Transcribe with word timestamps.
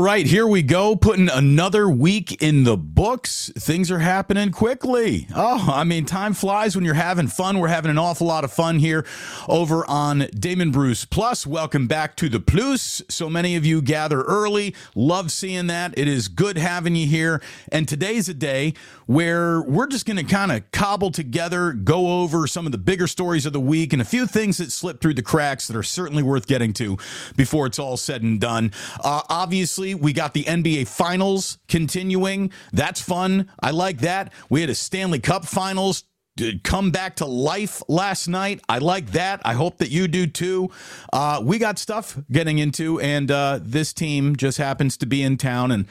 All 0.00 0.06
right, 0.06 0.26
here 0.26 0.46
we 0.46 0.62
go. 0.62 0.96
Putting 0.96 1.28
another 1.28 1.86
week 1.86 2.42
in 2.42 2.64
the 2.64 2.78
books. 2.78 3.52
Things 3.54 3.90
are 3.90 3.98
happening 3.98 4.50
quickly. 4.50 5.26
Oh, 5.36 5.68
I 5.70 5.84
mean, 5.84 6.06
time 6.06 6.32
flies 6.32 6.74
when 6.74 6.86
you're 6.86 6.94
having 6.94 7.26
fun. 7.26 7.58
We're 7.58 7.68
having 7.68 7.90
an 7.90 7.98
awful 7.98 8.26
lot 8.26 8.42
of 8.42 8.50
fun 8.50 8.78
here 8.78 9.04
over 9.46 9.84
on 9.90 10.20
Damon 10.32 10.70
Bruce 10.70 11.04
Plus. 11.04 11.46
Welcome 11.46 11.86
back 11.86 12.16
to 12.16 12.30
the 12.30 12.40
Plus. 12.40 13.02
So 13.10 13.28
many 13.28 13.56
of 13.56 13.66
you 13.66 13.82
gather 13.82 14.22
early. 14.22 14.74
Love 14.94 15.30
seeing 15.30 15.66
that. 15.66 15.92
It 15.98 16.08
is 16.08 16.28
good 16.28 16.56
having 16.56 16.96
you 16.96 17.06
here. 17.06 17.42
And 17.70 17.86
today's 17.86 18.26
a 18.30 18.34
day 18.34 18.72
where 19.04 19.60
we're 19.60 19.88
just 19.88 20.06
going 20.06 20.16
to 20.16 20.24
kind 20.24 20.50
of 20.50 20.70
cobble 20.70 21.10
together, 21.10 21.72
go 21.72 22.22
over 22.22 22.46
some 22.46 22.64
of 22.64 22.72
the 22.72 22.78
bigger 22.78 23.06
stories 23.06 23.44
of 23.44 23.52
the 23.52 23.60
week 23.60 23.92
and 23.92 24.00
a 24.00 24.04
few 24.06 24.26
things 24.26 24.56
that 24.56 24.72
slipped 24.72 25.02
through 25.02 25.12
the 25.12 25.22
cracks 25.22 25.66
that 25.66 25.76
are 25.76 25.82
certainly 25.82 26.22
worth 26.22 26.46
getting 26.46 26.72
to 26.72 26.96
before 27.36 27.66
it's 27.66 27.78
all 27.78 27.98
said 27.98 28.22
and 28.22 28.40
done. 28.40 28.72
Uh, 29.04 29.20
obviously, 29.28 29.89
we 29.94 30.12
got 30.12 30.34
the 30.34 30.44
NBA 30.44 30.88
Finals 30.88 31.58
continuing. 31.68 32.52
That's 32.72 33.00
fun. 33.00 33.50
I 33.60 33.70
like 33.70 33.98
that. 33.98 34.32
We 34.48 34.60
had 34.60 34.70
a 34.70 34.74
Stanley 34.74 35.20
Cup 35.20 35.44
Finals 35.44 36.04
come 36.62 36.90
back 36.90 37.16
to 37.16 37.26
life 37.26 37.82
last 37.88 38.28
night. 38.28 38.60
I 38.68 38.78
like 38.78 39.12
that. 39.12 39.40
I 39.44 39.54
hope 39.54 39.78
that 39.78 39.90
you 39.90 40.08
do 40.08 40.26
too. 40.26 40.70
Uh, 41.12 41.40
we 41.42 41.58
got 41.58 41.78
stuff 41.78 42.18
getting 42.30 42.58
into, 42.58 43.00
and 43.00 43.30
uh, 43.30 43.60
this 43.62 43.92
team 43.92 44.36
just 44.36 44.58
happens 44.58 44.96
to 44.98 45.06
be 45.06 45.22
in 45.22 45.36
town, 45.36 45.70
and 45.70 45.86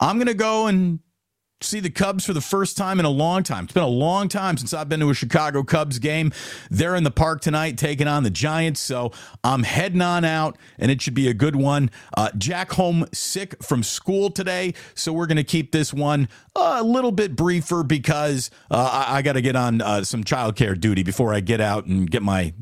I'm 0.00 0.18
gonna 0.18 0.34
go 0.34 0.66
and 0.66 1.00
see 1.62 1.80
the 1.80 1.90
Cubs 1.90 2.24
for 2.24 2.32
the 2.32 2.40
first 2.40 2.76
time 2.76 2.98
in 2.98 3.06
a 3.06 3.10
long 3.10 3.42
time. 3.42 3.64
It's 3.64 3.72
been 3.72 3.82
a 3.82 3.86
long 3.88 4.28
time 4.28 4.56
since 4.56 4.72
I've 4.74 4.88
been 4.88 5.00
to 5.00 5.10
a 5.10 5.14
Chicago 5.14 5.62
Cubs 5.62 5.98
game. 5.98 6.32
They're 6.70 6.96
in 6.96 7.04
the 7.04 7.10
park 7.10 7.40
tonight 7.40 7.78
taking 7.78 8.06
on 8.06 8.22
the 8.22 8.30
Giants, 8.30 8.80
so 8.80 9.12
I'm 9.44 9.62
heading 9.62 10.02
on 10.02 10.24
out, 10.24 10.58
and 10.78 10.90
it 10.90 11.02
should 11.02 11.14
be 11.14 11.28
a 11.28 11.34
good 11.34 11.56
one. 11.56 11.90
Uh, 12.16 12.30
Jack 12.36 12.72
home 12.72 13.06
sick 13.12 13.62
from 13.62 13.82
school 13.82 14.30
today, 14.30 14.74
so 14.94 15.12
we're 15.12 15.26
going 15.26 15.36
to 15.36 15.44
keep 15.44 15.72
this 15.72 15.92
one 15.92 16.28
a 16.54 16.82
little 16.82 17.12
bit 17.12 17.36
briefer 17.36 17.82
because 17.82 18.50
uh, 18.70 19.04
I, 19.06 19.18
I 19.18 19.22
got 19.22 19.34
to 19.34 19.40
get 19.40 19.56
on 19.56 19.80
uh, 19.80 20.04
some 20.04 20.24
childcare 20.24 20.78
duty 20.78 21.02
before 21.02 21.34
I 21.34 21.40
get 21.40 21.60
out 21.60 21.86
and 21.86 22.10
get 22.10 22.22
my 22.22 22.54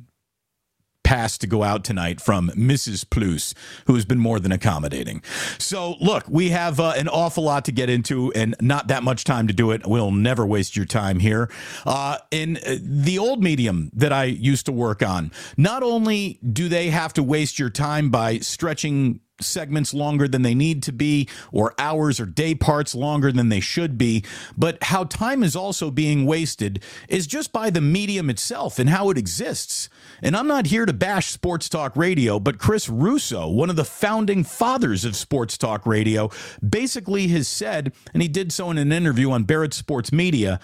pass 1.10 1.36
to 1.36 1.48
go 1.48 1.64
out 1.64 1.82
tonight 1.82 2.20
from 2.20 2.50
Mrs. 2.50 3.04
Plus, 3.10 3.52
who 3.86 3.96
has 3.96 4.04
been 4.04 4.20
more 4.20 4.38
than 4.38 4.52
accommodating. 4.52 5.24
So, 5.58 5.96
look, 6.00 6.22
we 6.28 6.50
have 6.50 6.78
uh, 6.78 6.92
an 6.96 7.08
awful 7.08 7.42
lot 7.42 7.64
to 7.64 7.72
get 7.72 7.90
into 7.90 8.32
and 8.34 8.54
not 8.60 8.86
that 8.86 9.02
much 9.02 9.24
time 9.24 9.48
to 9.48 9.52
do 9.52 9.72
it. 9.72 9.84
We'll 9.84 10.12
never 10.12 10.46
waste 10.46 10.76
your 10.76 10.86
time 10.86 11.18
here. 11.18 11.50
Uh, 11.84 12.18
in 12.30 12.58
uh, 12.58 12.76
the 12.80 13.18
old 13.18 13.42
medium 13.42 13.90
that 13.92 14.12
I 14.12 14.26
used 14.26 14.66
to 14.66 14.72
work 14.72 15.02
on, 15.02 15.32
not 15.56 15.82
only 15.82 16.38
do 16.48 16.68
they 16.68 16.90
have 16.90 17.12
to 17.14 17.24
waste 17.24 17.58
your 17.58 17.70
time 17.70 18.10
by 18.10 18.38
stretching 18.38 19.18
segments 19.42 19.94
longer 19.94 20.28
than 20.28 20.42
they 20.42 20.54
need 20.54 20.82
to 20.84 20.92
be, 20.92 21.28
or 21.52 21.74
hours 21.78 22.20
or 22.20 22.26
day 22.26 22.54
parts 22.54 22.94
longer 22.94 23.32
than 23.32 23.48
they 23.48 23.60
should 23.60 23.98
be. 23.98 24.24
But 24.56 24.82
how 24.84 25.04
time 25.04 25.42
is 25.42 25.56
also 25.56 25.90
being 25.90 26.26
wasted 26.26 26.82
is 27.08 27.26
just 27.26 27.52
by 27.52 27.70
the 27.70 27.80
medium 27.80 28.30
itself 28.30 28.78
and 28.78 28.90
how 28.90 29.10
it 29.10 29.18
exists. 29.18 29.88
And 30.22 30.36
I'm 30.36 30.46
not 30.46 30.66
here 30.66 30.86
to 30.86 30.92
bash 30.92 31.30
sports 31.30 31.68
talk 31.68 31.96
radio, 31.96 32.38
but 32.38 32.58
Chris 32.58 32.88
Russo, 32.88 33.48
one 33.48 33.70
of 33.70 33.76
the 33.76 33.84
founding 33.84 34.44
fathers 34.44 35.04
of 35.04 35.16
sports 35.16 35.56
talk 35.56 35.86
radio, 35.86 36.30
basically 36.66 37.28
has 37.28 37.48
said, 37.48 37.92
and 38.12 38.22
he 38.22 38.28
did 38.28 38.52
so 38.52 38.70
in 38.70 38.78
an 38.78 38.92
interview 38.92 39.30
on 39.30 39.44
Barrett 39.44 39.74
Sports 39.74 40.12
Media 40.12 40.60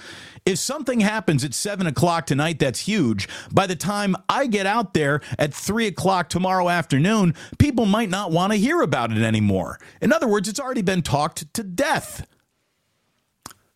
if 0.46 0.58
something 0.58 1.00
happens 1.00 1.44
at 1.44 1.52
seven 1.52 1.88
o'clock 1.88 2.24
tonight, 2.24 2.60
that's 2.60 2.78
huge. 2.78 3.28
By 3.52 3.66
the 3.66 3.74
time 3.74 4.14
I 4.28 4.46
get 4.46 4.64
out 4.64 4.94
there 4.94 5.20
at 5.40 5.52
three 5.52 5.88
o'clock 5.88 6.28
tomorrow 6.28 6.68
afternoon, 6.68 7.34
people 7.58 7.84
might 7.84 8.08
not 8.08 8.30
want 8.30 8.52
to 8.52 8.58
hear 8.58 8.65
about 8.74 9.12
it 9.12 9.22
anymore. 9.22 9.78
In 10.00 10.12
other 10.12 10.28
words, 10.28 10.48
it's 10.48 10.60
already 10.60 10.82
been 10.82 11.02
talked 11.02 11.52
to 11.54 11.62
death. 11.62 12.26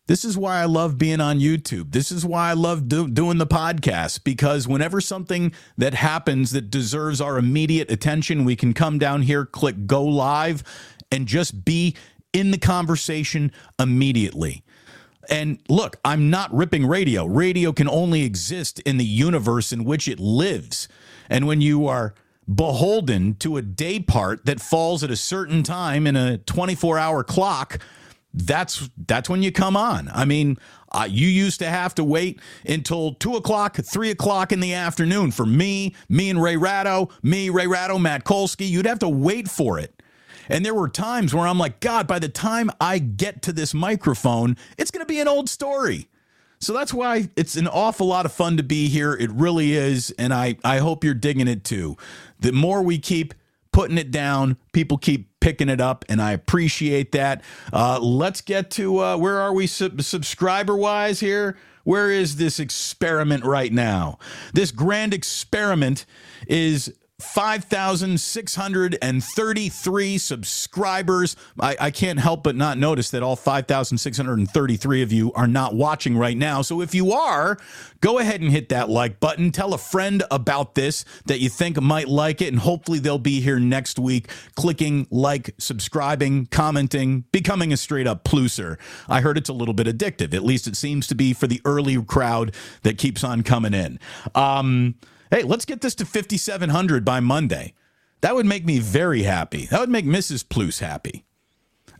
This 0.07 0.25
is 0.25 0.37
why 0.37 0.61
I 0.61 0.65
love 0.65 0.97
being 0.97 1.21
on 1.21 1.39
YouTube. 1.39 1.91
This 1.91 2.11
is 2.11 2.25
why 2.25 2.49
I 2.49 2.53
love 2.53 2.89
do, 2.89 3.07
doing 3.07 3.37
the 3.37 3.47
podcast 3.47 4.25
because 4.25 4.67
whenever 4.67 4.99
something 4.99 5.53
that 5.77 5.93
happens 5.93 6.51
that 6.51 6.69
deserves 6.69 7.21
our 7.21 7.37
immediate 7.37 7.89
attention, 7.89 8.43
we 8.43 8.57
can 8.57 8.73
come 8.73 8.99
down 8.99 9.21
here, 9.21 9.45
click 9.45 9.87
go 9.87 10.03
live, 10.03 10.63
and 11.11 11.27
just 11.27 11.63
be 11.63 11.95
in 12.33 12.51
the 12.51 12.57
conversation 12.57 13.51
immediately. 13.79 14.63
And 15.29 15.59
look, 15.69 15.97
I'm 16.03 16.29
not 16.29 16.53
ripping 16.53 16.85
radio. 16.85 17.25
Radio 17.25 17.71
can 17.71 17.87
only 17.87 18.23
exist 18.23 18.79
in 18.81 18.97
the 18.97 19.05
universe 19.05 19.71
in 19.71 19.85
which 19.85 20.07
it 20.07 20.19
lives. 20.19 20.89
And 21.29 21.47
when 21.47 21.61
you 21.61 21.87
are 21.87 22.13
beholden 22.53 23.35
to 23.35 23.57
a 23.57 23.61
day 23.61 23.99
part 23.99 24.45
that 24.45 24.59
falls 24.59 25.03
at 25.03 25.11
a 25.11 25.15
certain 25.15 25.63
time 25.63 26.07
in 26.07 26.15
a 26.15 26.37
24 26.39 26.97
hour 26.97 27.23
clock, 27.23 27.79
that's 28.33 28.89
that's 29.07 29.29
when 29.29 29.43
you 29.43 29.51
come 29.51 29.75
on. 29.75 30.09
I 30.13 30.25
mean, 30.25 30.57
uh, 30.91 31.07
you 31.09 31.27
used 31.27 31.59
to 31.59 31.69
have 31.69 31.95
to 31.95 32.03
wait 32.03 32.39
until 32.65 33.13
two 33.15 33.35
o'clock, 33.35 33.77
three 33.77 34.09
o'clock 34.09 34.51
in 34.51 34.59
the 34.59 34.73
afternoon 34.73 35.31
for 35.31 35.45
me, 35.45 35.95
me 36.09 36.29
and 36.29 36.41
Ray 36.41 36.57
Ratto, 36.57 37.09
me, 37.21 37.49
Ray 37.49 37.67
Ratto, 37.67 37.97
Matt 37.97 38.23
Kolsky. 38.23 38.69
You'd 38.69 38.85
have 38.85 38.99
to 38.99 39.09
wait 39.09 39.49
for 39.49 39.79
it. 39.79 40.01
And 40.49 40.65
there 40.65 40.73
were 40.73 40.89
times 40.89 41.33
where 41.33 41.47
I'm 41.47 41.57
like, 41.57 41.79
God, 41.79 42.07
by 42.07 42.19
the 42.19 42.29
time 42.29 42.69
I 42.79 42.99
get 42.99 43.41
to 43.43 43.53
this 43.53 43.73
microphone, 43.73 44.57
it's 44.77 44.91
going 44.91 45.05
to 45.05 45.11
be 45.11 45.19
an 45.19 45.27
old 45.27 45.49
story. 45.49 46.09
So 46.59 46.73
that's 46.73 46.93
why 46.93 47.29
it's 47.35 47.55
an 47.55 47.67
awful 47.67 48.05
lot 48.05 48.25
of 48.25 48.31
fun 48.31 48.57
to 48.57 48.63
be 48.63 48.87
here. 48.87 49.13
It 49.13 49.31
really 49.31 49.73
is. 49.73 50.11
And 50.19 50.31
I, 50.31 50.57
I 50.63 50.77
hope 50.77 51.03
you're 51.03 51.15
digging 51.15 51.47
it 51.47 51.63
too. 51.63 51.97
The 52.41 52.51
more 52.51 52.81
we 52.81 52.99
keep 52.99 53.33
putting 53.71 53.97
it 53.97 54.11
down, 54.11 54.57
people 54.73 54.97
keep 54.97 55.39
picking 55.39 55.69
it 55.69 55.81
up, 55.81 56.05
and 56.09 56.21
I 56.21 56.33
appreciate 56.33 57.11
that. 57.13 57.41
Uh, 57.71 57.99
let's 57.99 58.41
get 58.41 58.69
to 58.71 58.99
uh, 58.99 59.17
where 59.17 59.39
are 59.39 59.53
we 59.53 59.67
sub- 59.67 60.01
subscriber 60.01 60.75
wise 60.75 61.19
here? 61.19 61.57
Where 61.83 62.11
is 62.11 62.35
this 62.35 62.59
experiment 62.59 63.43
right 63.43 63.71
now? 63.73 64.19
This 64.53 64.71
grand 64.71 65.13
experiment 65.13 66.05
is 66.47 66.93
5,633 67.21 70.17
subscribers. 70.17 71.35
I, 71.59 71.75
I, 71.79 71.91
can't 71.91 72.19
help 72.19 72.43
but 72.43 72.55
not 72.55 72.77
notice 72.77 73.09
that 73.11 73.23
all 73.23 73.35
5,633 73.35 75.01
of 75.01 75.11
you 75.11 75.33
are 75.33 75.47
not 75.47 75.75
watching 75.75 76.17
right 76.17 76.37
now. 76.37 76.61
So 76.61 76.81
if 76.81 76.95
you 76.95 77.11
are, 77.11 77.57
go 78.01 78.19
ahead 78.19 78.41
and 78.41 78.51
hit 78.51 78.69
that 78.69 78.89
like 78.89 79.19
button. 79.19 79.51
Tell 79.51 79.73
a 79.73 79.77
friend 79.77 80.23
about 80.31 80.75
this 80.75 81.05
that 81.25 81.39
you 81.39 81.49
think 81.49 81.81
might 81.81 82.07
like 82.07 82.41
it, 82.41 82.47
and 82.47 82.59
hopefully 82.59 82.99
they'll 82.99 83.17
be 83.17 83.41
here 83.41 83.59
next 83.59 83.99
week 83.99 84.29
clicking 84.55 85.07
like, 85.11 85.53
subscribing, 85.57 86.47
commenting, 86.47 87.25
becoming 87.31 87.71
a 87.71 87.77
straight 87.77 88.07
up 88.07 88.23
pluser. 88.23 88.77
I 89.07 89.21
heard 89.21 89.37
it's 89.37 89.49
a 89.49 89.53
little 89.53 89.73
bit 89.73 89.87
addictive. 89.87 90.33
At 90.33 90.43
least 90.43 90.67
it 90.67 90.75
seems 90.75 91.07
to 91.07 91.15
be 91.15 91.33
for 91.33 91.47
the 91.47 91.61
early 91.65 92.01
crowd 92.03 92.55
that 92.83 92.97
keeps 92.97 93.23
on 93.23 93.43
coming 93.43 93.73
in. 93.73 93.99
Um, 94.35 94.95
Hey, 95.31 95.43
let's 95.43 95.63
get 95.63 95.79
this 95.79 95.95
to 95.95 96.05
5,700 96.05 97.05
by 97.05 97.21
Monday. 97.21 97.73
That 98.19 98.35
would 98.35 98.45
make 98.45 98.65
me 98.65 98.79
very 98.79 99.23
happy. 99.23 99.65
That 99.65 99.79
would 99.79 99.89
make 99.89 100.05
Mrs. 100.05 100.47
Pluse 100.47 100.79
happy. 100.79 101.23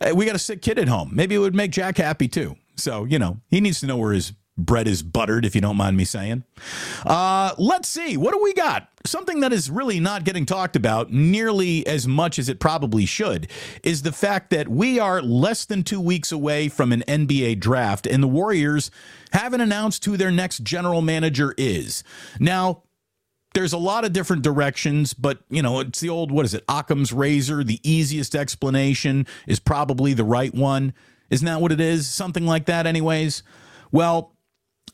Hey, 0.00 0.12
we 0.12 0.26
got 0.26 0.36
a 0.36 0.38
sick 0.38 0.60
kid 0.60 0.78
at 0.78 0.88
home. 0.88 1.10
Maybe 1.14 1.34
it 1.34 1.38
would 1.38 1.54
make 1.54 1.70
Jack 1.70 1.96
happy 1.96 2.28
too. 2.28 2.56
So, 2.76 3.04
you 3.04 3.18
know, 3.18 3.40
he 3.48 3.62
needs 3.62 3.80
to 3.80 3.86
know 3.86 3.96
where 3.96 4.12
his 4.12 4.34
bread 4.58 4.86
is 4.86 5.02
buttered, 5.02 5.46
if 5.46 5.54
you 5.54 5.62
don't 5.62 5.78
mind 5.78 5.96
me 5.96 6.04
saying. 6.04 6.44
Uh, 7.06 7.54
let's 7.56 7.88
see. 7.88 8.18
What 8.18 8.34
do 8.34 8.42
we 8.42 8.52
got? 8.52 8.88
Something 9.06 9.40
that 9.40 9.52
is 9.52 9.70
really 9.70 9.98
not 9.98 10.24
getting 10.24 10.44
talked 10.44 10.76
about 10.76 11.10
nearly 11.10 11.86
as 11.86 12.06
much 12.06 12.38
as 12.38 12.50
it 12.50 12.60
probably 12.60 13.06
should 13.06 13.50
is 13.82 14.02
the 14.02 14.12
fact 14.12 14.50
that 14.50 14.68
we 14.68 14.98
are 14.98 15.22
less 15.22 15.64
than 15.64 15.82
two 15.82 16.00
weeks 16.00 16.30
away 16.32 16.68
from 16.68 16.92
an 16.92 17.02
NBA 17.08 17.60
draft, 17.60 18.06
and 18.06 18.22
the 18.22 18.28
Warriors 18.28 18.90
haven't 19.32 19.62
announced 19.62 20.04
who 20.04 20.18
their 20.18 20.30
next 20.30 20.62
general 20.62 21.00
manager 21.00 21.54
is. 21.56 22.04
Now, 22.38 22.82
there's 23.54 23.72
a 23.72 23.78
lot 23.78 24.04
of 24.04 24.12
different 24.12 24.42
directions, 24.42 25.14
but 25.14 25.40
you 25.50 25.62
know, 25.62 25.80
it's 25.80 26.00
the 26.00 26.08
old 26.08 26.30
what 26.32 26.44
is 26.44 26.54
it? 26.54 26.64
Occam's 26.68 27.12
razor. 27.12 27.62
The 27.62 27.80
easiest 27.82 28.34
explanation 28.34 29.26
is 29.46 29.58
probably 29.60 30.14
the 30.14 30.24
right 30.24 30.54
one. 30.54 30.94
Isn't 31.30 31.46
that 31.46 31.60
what 31.60 31.72
it 31.72 31.80
is? 31.80 32.08
Something 32.08 32.46
like 32.46 32.66
that, 32.66 32.86
anyways. 32.86 33.42
Well, 33.90 34.34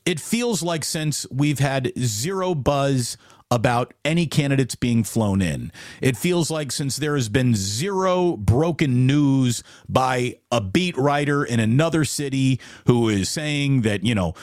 it 0.05 0.21
feels 0.21 0.63
like 0.63 0.85
since 0.85 1.27
we've 1.31 1.59
had 1.59 1.93
zero 1.99 2.55
buzz 2.55 3.17
about 3.51 3.95
any 4.05 4.27
candidates 4.27 4.75
being 4.75 5.03
flown 5.03 5.41
in. 5.41 5.73
It 6.03 6.17
feels 6.17 6.51
like 6.51 6.71
since 6.71 6.97
there 6.97 7.15
has 7.15 7.29
been 7.29 7.55
zero 7.55 8.37
broken 8.37 9.07
news 9.07 9.63
by 9.89 10.37
a 10.53 10.61
beat 10.61 10.97
writer 10.97 11.45
in 11.45 11.59
another 11.59 12.05
city 12.05 12.61
who 12.87 13.09
is 13.09 13.29
saying 13.29 13.83
that, 13.83 14.05
you 14.05 14.15
know, 14.15 14.35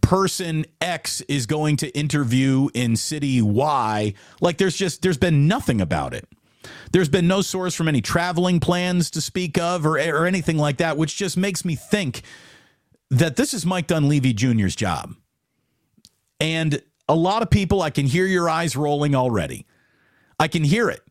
person 0.00 0.64
X 0.80 1.20
is 1.22 1.46
going 1.46 1.76
to 1.76 1.96
interview 1.96 2.68
in 2.74 2.96
city 2.96 3.40
Y, 3.40 4.14
like 4.40 4.58
there's 4.58 4.76
just 4.76 5.02
there's 5.02 5.18
been 5.18 5.46
nothing 5.46 5.80
about 5.80 6.12
it. 6.12 6.28
There's 6.92 7.08
been 7.08 7.28
no 7.28 7.42
source 7.42 7.74
from 7.74 7.88
any 7.88 8.00
traveling 8.00 8.60
plans 8.60 9.10
to 9.12 9.20
speak 9.20 9.58
of 9.58 9.86
or, 9.86 9.98
or 9.98 10.26
anything 10.26 10.58
like 10.58 10.78
that, 10.78 10.96
which 10.96 11.16
just 11.16 11.36
makes 11.36 11.64
me 11.64 11.74
think 11.74 12.22
that 13.10 13.36
this 13.36 13.54
is 13.54 13.66
Mike 13.66 13.86
Dunleavy 13.86 14.32
Jr.'s 14.32 14.74
job. 14.74 15.14
And 16.40 16.82
a 17.08 17.14
lot 17.14 17.42
of 17.42 17.50
people, 17.50 17.82
I 17.82 17.90
can 17.90 18.06
hear 18.06 18.26
your 18.26 18.48
eyes 18.48 18.76
rolling 18.76 19.14
already. 19.14 19.66
I 20.38 20.48
can 20.48 20.64
hear 20.64 20.88
it. 20.88 21.02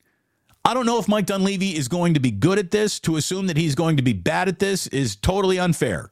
I 0.63 0.73
don't 0.73 0.85
know 0.85 0.99
if 0.99 1.07
Mike 1.07 1.25
Dunleavy 1.25 1.75
is 1.75 1.87
going 1.87 2.13
to 2.13 2.19
be 2.19 2.31
good 2.31 2.59
at 2.59 2.71
this. 2.71 2.99
To 3.01 3.15
assume 3.15 3.47
that 3.47 3.57
he's 3.57 3.75
going 3.75 3.97
to 3.97 4.03
be 4.03 4.13
bad 4.13 4.47
at 4.47 4.59
this 4.59 4.87
is 4.87 5.15
totally 5.15 5.57
unfair. 5.57 6.11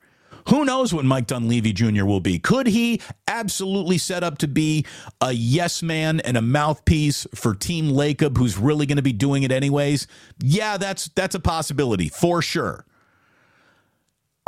Who 0.49 0.65
knows 0.65 0.93
what 0.93 1.05
Mike 1.05 1.27
Dunleavy 1.27 1.73
Jr. 1.73 2.05
will 2.05 2.21
be? 2.21 2.39
Could 2.39 2.65
he 2.65 3.01
absolutely 3.27 3.99
set 3.99 4.23
up 4.23 4.39
to 4.39 4.47
be 4.47 4.85
a 5.21 5.31
yes 5.31 5.83
man 5.83 6.19
and 6.21 6.37
a 6.37 6.41
mouthpiece 6.41 7.27
for 7.35 7.53
Team 7.53 7.89
Lacob, 7.89 8.37
who's 8.37 8.57
really 8.57 8.87
going 8.87 8.95
to 8.95 9.03
be 9.03 9.13
doing 9.13 9.43
it 9.43 9.51
anyways? 9.51 10.07
Yeah, 10.39 10.77
that's 10.77 11.09
that's 11.09 11.35
a 11.35 11.39
possibility 11.39 12.09
for 12.09 12.41
sure. 12.41 12.85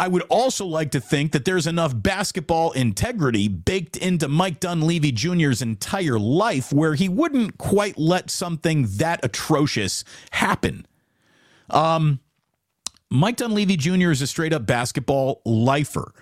I 0.01 0.07
would 0.07 0.23
also 0.29 0.65
like 0.65 0.89
to 0.91 0.99
think 0.99 1.31
that 1.31 1.45
there's 1.45 1.67
enough 1.67 1.93
basketball 1.95 2.71
integrity 2.71 3.47
baked 3.47 3.95
into 3.95 4.27
Mike 4.27 4.59
Dunleavy 4.59 5.11
Jr.'s 5.11 5.61
entire 5.61 6.17
life 6.17 6.73
where 6.73 6.95
he 6.95 7.07
wouldn't 7.07 7.59
quite 7.59 7.99
let 7.99 8.31
something 8.31 8.87
that 8.97 9.23
atrocious 9.23 10.03
happen. 10.31 10.87
Um, 11.69 12.19
Mike 13.11 13.35
Dunleavy 13.35 13.77
Jr. 13.77 14.09
is 14.09 14.23
a 14.23 14.27
straight 14.27 14.53
up 14.53 14.65
basketball 14.65 15.39
lifer. 15.45 16.15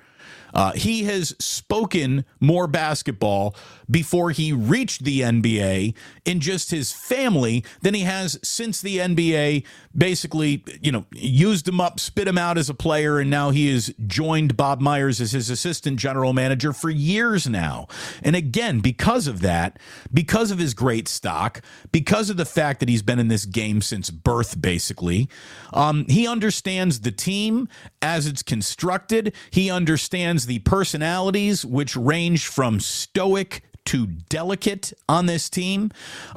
Uh, 0.54 0.74
he 0.74 1.06
has 1.06 1.34
spoken 1.40 2.25
more 2.42 2.68
basketball 2.68 3.56
before 3.89 4.31
he 4.31 4.53
reached 4.53 5.03
the 5.03 5.21
NBA 5.21 5.95
in 6.25 6.39
just 6.39 6.71
his 6.71 6.91
family 6.91 7.63
than 7.81 7.94
he 7.94 8.01
has 8.01 8.39
since 8.44 8.81
the 8.81 8.97
NBA 8.97 9.65
basically, 9.97 10.63
you 10.81 10.91
know, 10.91 11.06
used 11.12 11.68
him 11.68 11.81
up, 11.81 12.00
spit 12.00 12.27
him 12.27 12.38
out 12.38 12.57
as 12.57 12.69
a 12.69 12.74
player, 12.74 13.19
and 13.19 13.30
now 13.30 13.50
he 13.50 13.71
has 13.71 13.94
joined 14.07 14.56
Bob 14.56 14.81
Myers 14.81 15.19
as 15.19 15.31
his 15.31 15.50
assistant 15.50 16.00
general 16.00 16.33
manager 16.33 16.74
for 16.74 16.89
years 16.89 17.47
now. 17.47 17.88
And 18.24 18.36
again, 18.36 18.80
because 18.80 19.27
of 19.27 19.41
that, 19.41 19.80
because 20.13 20.51
of 20.51 20.59
his 20.59 20.74
great 20.74 21.07
stock, 21.07 21.62
because 21.91 22.30
of 22.30 22.38
the 22.38 22.45
fact 22.45 22.80
that 22.80 22.89
he's 22.89 23.01
been 23.01 23.19
in 23.19 23.27
this 23.27 23.45
game 23.45 23.81
since 23.81 24.09
birth, 24.09 24.62
basically, 24.62 25.30
um, 25.74 26.06
he 26.07 26.27
understands 26.27 27.01
the 27.01 27.12
team 27.12 27.68
as 28.01 28.27
it's 28.27 28.44
constructed. 28.44 29.33
He 29.51 29.69
understands 29.69 30.45
the 30.45 30.59
personalities, 30.59 31.65
which 31.65 31.95
range 31.95 32.47
from 32.47 32.80
stoic 32.80 33.63
too 33.89 34.06
delicate 34.06 34.94
on 35.09 35.25
this 35.25 35.50
team. 35.50 35.89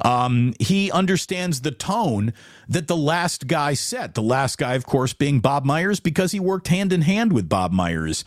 Um, 0.03 0.55
he 0.59 0.89
understands 0.89 1.61
the 1.61 1.69
tone 1.69 2.33
that 2.67 2.87
the 2.87 2.97
last 2.97 3.45
guy 3.45 3.75
set. 3.75 4.15
The 4.15 4.23
last 4.23 4.57
guy, 4.57 4.73
of 4.73 4.87
course, 4.87 5.13
being 5.13 5.39
Bob 5.39 5.63
Myers, 5.63 5.99
because 5.99 6.31
he 6.31 6.39
worked 6.39 6.69
hand 6.69 6.91
in 6.91 7.03
hand 7.03 7.31
with 7.31 7.47
Bob 7.47 7.71
Myers. 7.71 8.25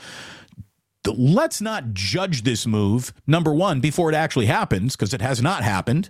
Let's 1.05 1.61
not 1.61 1.93
judge 1.93 2.43
this 2.43 2.69
move, 2.69 3.12
number 3.26 3.52
one, 3.52 3.81
before 3.81 4.12
it 4.12 4.14
actually 4.14 4.46
happens, 4.46 4.94
because 4.94 5.12
it 5.12 5.20
has 5.20 5.43
not 5.43 5.64
happened. 5.64 6.08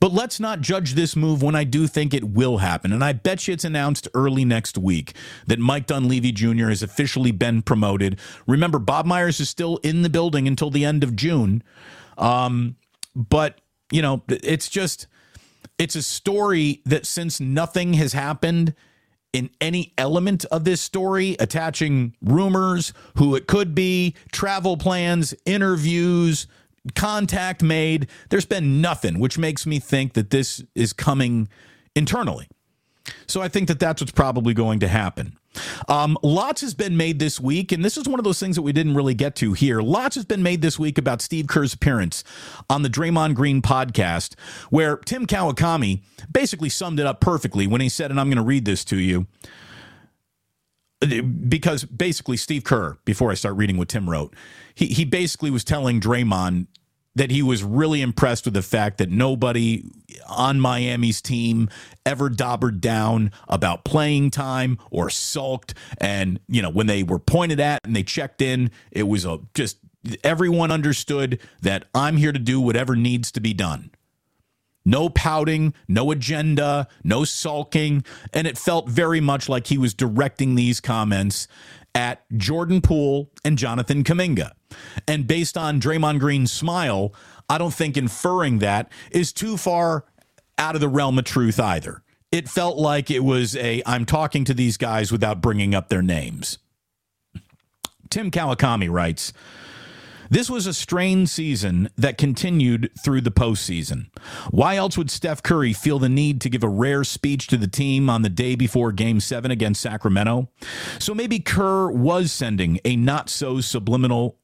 But 0.00 0.12
let's 0.12 0.40
not 0.40 0.60
judge 0.60 0.94
this 0.94 1.14
move 1.14 1.42
when 1.42 1.54
I 1.54 1.62
do 1.62 1.86
think 1.86 2.12
it 2.12 2.24
will 2.24 2.58
happen. 2.58 2.92
And 2.92 3.04
I 3.04 3.12
bet 3.12 3.46
you 3.46 3.54
it's 3.54 3.64
announced 3.64 4.08
early 4.12 4.44
next 4.44 4.76
week 4.76 5.14
that 5.46 5.60
Mike 5.60 5.86
Dunleavy 5.86 6.32
Jr. 6.32 6.70
has 6.70 6.82
officially 6.82 7.30
been 7.30 7.62
promoted. 7.62 8.18
Remember, 8.48 8.80
Bob 8.80 9.06
Myers 9.06 9.38
is 9.38 9.50
still 9.50 9.76
in 9.84 10.02
the 10.02 10.10
building 10.10 10.48
until 10.48 10.70
the 10.70 10.84
end 10.84 11.04
of 11.04 11.14
June. 11.14 11.62
Um, 12.20 12.76
but 13.16 13.60
you 13.90 14.02
know, 14.02 14.22
it's 14.28 14.68
just 14.68 15.08
it's 15.78 15.96
a 15.96 16.02
story 16.02 16.82
that 16.84 17.06
since 17.06 17.40
nothing 17.40 17.94
has 17.94 18.12
happened 18.12 18.74
in 19.32 19.50
any 19.60 19.92
element 19.96 20.44
of 20.46 20.64
this 20.64 20.80
story, 20.80 21.36
attaching 21.38 22.14
rumors, 22.20 22.92
who 23.16 23.34
it 23.34 23.46
could 23.46 23.74
be, 23.74 24.14
travel 24.32 24.76
plans, 24.76 25.34
interviews, 25.46 26.46
contact 26.94 27.62
made, 27.62 28.08
there's 28.28 28.46
been 28.46 28.80
nothing, 28.80 29.18
which 29.18 29.38
makes 29.38 29.66
me 29.66 29.78
think 29.78 30.14
that 30.14 30.30
this 30.30 30.62
is 30.74 30.92
coming 30.92 31.48
internally. 31.94 32.48
So 33.26 33.40
I 33.40 33.48
think 33.48 33.68
that 33.68 33.78
that's 33.78 34.02
what's 34.02 34.12
probably 34.12 34.54
going 34.54 34.80
to 34.80 34.88
happen. 34.88 35.36
Um, 35.88 36.16
lots 36.22 36.60
has 36.60 36.74
been 36.74 36.96
made 36.96 37.18
this 37.18 37.40
week, 37.40 37.72
and 37.72 37.84
this 37.84 37.96
is 37.96 38.08
one 38.08 38.20
of 38.20 38.24
those 38.24 38.38
things 38.38 38.56
that 38.56 38.62
we 38.62 38.72
didn't 38.72 38.94
really 38.94 39.14
get 39.14 39.34
to 39.36 39.52
here. 39.52 39.80
Lots 39.80 40.14
has 40.14 40.24
been 40.24 40.42
made 40.42 40.62
this 40.62 40.78
week 40.78 40.98
about 40.98 41.20
Steve 41.20 41.46
Kerr's 41.46 41.74
appearance 41.74 42.22
on 42.68 42.82
the 42.82 42.88
Draymond 42.88 43.34
Green 43.34 43.60
podcast, 43.60 44.34
where 44.70 44.96
Tim 44.98 45.26
Kawakami 45.26 46.02
basically 46.30 46.68
summed 46.68 47.00
it 47.00 47.06
up 47.06 47.20
perfectly 47.20 47.66
when 47.66 47.80
he 47.80 47.88
said, 47.88 48.10
and 48.10 48.20
I'm 48.20 48.28
going 48.28 48.36
to 48.36 48.42
read 48.42 48.64
this 48.64 48.84
to 48.86 48.96
you 48.96 49.26
because 51.48 51.84
basically 51.84 52.36
Steve 52.36 52.62
Kerr, 52.62 52.98
before 53.04 53.30
I 53.30 53.34
start 53.34 53.56
reading 53.56 53.78
what 53.78 53.88
Tim 53.88 54.08
wrote, 54.08 54.34
he 54.74 54.86
he 54.86 55.04
basically 55.04 55.50
was 55.50 55.64
telling 55.64 56.00
Draymond 56.00 56.66
that 57.14 57.30
he 57.30 57.42
was 57.42 57.62
really 57.62 58.02
impressed 58.02 58.44
with 58.44 58.54
the 58.54 58.62
fact 58.62 58.98
that 58.98 59.10
nobody 59.10 59.84
on 60.28 60.60
Miami's 60.60 61.20
team 61.20 61.68
ever 62.06 62.28
dobbered 62.28 62.80
down 62.80 63.32
about 63.48 63.84
playing 63.84 64.30
time 64.30 64.78
or 64.90 65.10
sulked. 65.10 65.74
And, 65.98 66.38
you 66.48 66.62
know, 66.62 66.70
when 66.70 66.86
they 66.86 67.02
were 67.02 67.18
pointed 67.18 67.60
at 67.60 67.80
and 67.84 67.96
they 67.96 68.02
checked 68.02 68.40
in, 68.40 68.70
it 68.90 69.04
was 69.04 69.24
a 69.24 69.38
just 69.54 69.78
everyone 70.24 70.70
understood 70.70 71.40
that 71.62 71.84
I'm 71.94 72.16
here 72.16 72.32
to 72.32 72.38
do 72.38 72.60
whatever 72.60 72.96
needs 72.96 73.32
to 73.32 73.40
be 73.40 73.52
done. 73.52 73.90
No 74.84 75.10
pouting, 75.10 75.74
no 75.88 76.10
agenda, 76.10 76.88
no 77.04 77.24
sulking. 77.24 78.02
And 78.32 78.46
it 78.46 78.56
felt 78.56 78.88
very 78.88 79.20
much 79.20 79.48
like 79.48 79.66
he 79.66 79.76
was 79.76 79.92
directing 79.92 80.54
these 80.54 80.80
comments 80.80 81.48
at 81.94 82.24
Jordan 82.36 82.80
Poole 82.80 83.30
and 83.44 83.58
Jonathan 83.58 84.04
Kuminga. 84.04 84.52
And 85.08 85.26
based 85.26 85.56
on 85.56 85.80
Draymond 85.80 86.20
Green's 86.20 86.52
smile, 86.52 87.14
I 87.48 87.58
don't 87.58 87.74
think 87.74 87.96
inferring 87.96 88.58
that 88.58 88.90
is 89.10 89.32
too 89.32 89.56
far 89.56 90.04
out 90.58 90.74
of 90.74 90.80
the 90.80 90.88
realm 90.88 91.18
of 91.18 91.24
truth 91.24 91.58
either. 91.58 92.02
It 92.30 92.48
felt 92.48 92.76
like 92.76 93.10
it 93.10 93.24
was 93.24 93.56
a 93.56 93.82
I'm 93.86 94.06
talking 94.06 94.44
to 94.44 94.54
these 94.54 94.76
guys 94.76 95.10
without 95.10 95.40
bringing 95.40 95.74
up 95.74 95.88
their 95.88 96.02
names. 96.02 96.58
Tim 98.08 98.30
Kawakami 98.30 98.90
writes, 98.90 99.32
this 100.30 100.48
was 100.48 100.66
a 100.66 100.72
strained 100.72 101.28
season 101.28 101.90
that 101.96 102.16
continued 102.16 102.90
through 103.02 103.20
the 103.20 103.32
postseason. 103.32 104.06
Why 104.50 104.76
else 104.76 104.96
would 104.96 105.10
Steph 105.10 105.42
Curry 105.42 105.72
feel 105.72 105.98
the 105.98 106.08
need 106.08 106.40
to 106.42 106.48
give 106.48 106.62
a 106.62 106.68
rare 106.68 107.02
speech 107.02 107.48
to 107.48 107.56
the 107.56 107.66
team 107.66 108.08
on 108.08 108.22
the 108.22 108.28
day 108.28 108.54
before 108.54 108.92
Game 108.92 109.18
7 109.18 109.50
against 109.50 109.80
Sacramento? 109.80 110.48
So 111.00 111.14
maybe 111.14 111.40
Kerr 111.40 111.90
was 111.90 112.30
sending 112.30 112.78
a 112.84 112.94
not 112.94 113.28
so 113.28 113.60
subliminal 113.60 114.38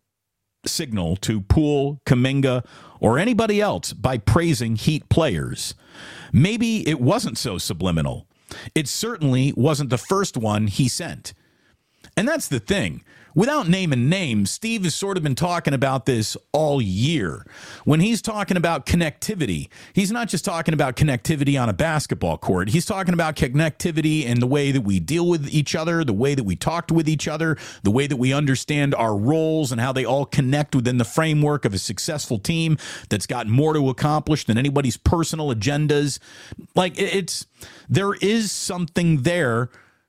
signal 0.67 1.17
to 1.17 1.41
Poole, 1.41 2.01
Kuminga, 2.05 2.67
or 2.99 3.19
anybody 3.19 3.61
else 3.61 3.93
by 3.93 4.19
praising 4.19 4.77
Heat 4.77 5.09
players. 5.09 5.75
Maybe 6.33 6.87
it 6.89 7.01
wasn't 7.01 7.39
so 7.39 7.59
subliminal. 7.59 8.27
It 8.75 8.89
certainly 8.89 9.53
wasn't 9.57 9.91
the 9.91 9.99
first 9.99 10.37
one 10.37 10.67
he 10.67 10.89
sent. 10.89 11.33
And 12.17 12.27
that's 12.27 12.49
the 12.49 12.61
thing 12.61 13.05
without 13.37 13.69
naming 13.69 14.09
names, 14.09 14.51
Steve 14.51 14.83
has 14.83 14.97
sort 14.97 15.17
of 15.17 15.23
been 15.23 15.37
talking 15.37 15.75
about 15.75 16.07
this 16.07 16.37
all 16.53 16.83
year. 16.83 17.47
When 17.85 18.01
he's 18.01 18.21
talking 18.21 18.57
about 18.57 18.87
connectivity, 18.87 19.69
he's 19.93 20.11
not 20.11 20.29
just 20.29 20.45
talking 20.45 20.75
about 20.75 20.97
connectivity 20.97 21.61
on 21.61 21.69
a 21.69 21.73
basketball 21.73 22.39
court. 22.39 22.71
He's 22.71 22.87
talking 22.87 23.15
about 23.15 23.37
connectivity 23.37 24.25
in 24.25 24.41
the 24.41 24.47
way 24.47 24.73
that 24.73 24.81
we 24.81 24.99
deal 24.99 25.29
with 25.29 25.49
each 25.51 25.77
other, 25.77 26.03
the 26.03 26.13
way 26.13 26.35
that 26.35 26.45
we 26.45 26.57
talk 26.57 26.91
with 26.91 27.09
each 27.09 27.29
other, 27.29 27.57
the 27.83 27.91
way 27.91 28.07
that 28.07 28.17
we 28.17 28.33
understand 28.33 28.95
our 28.95 29.17
roles 29.17 29.71
and 29.71 29.81
how 29.81 29.93
they 29.93 30.05
all 30.05 30.25
connect 30.25 30.75
within 30.75 30.97
the 30.97 31.05
framework 31.05 31.65
of 31.65 31.75
a 31.75 31.79
successful 31.79 32.39
team 32.39 32.79
that's 33.11 33.27
got 33.27 33.47
more 33.47 33.75
to 33.75 33.89
accomplish 33.91 34.47
than 34.47 34.57
anybody's 34.57 34.97
personal 34.97 35.55
agendas. 35.55 36.19
Like 36.75 36.99
it's 36.99 37.47
there 37.89 38.15
is 38.15 38.51
something 38.51 39.23
there, 39.23 39.69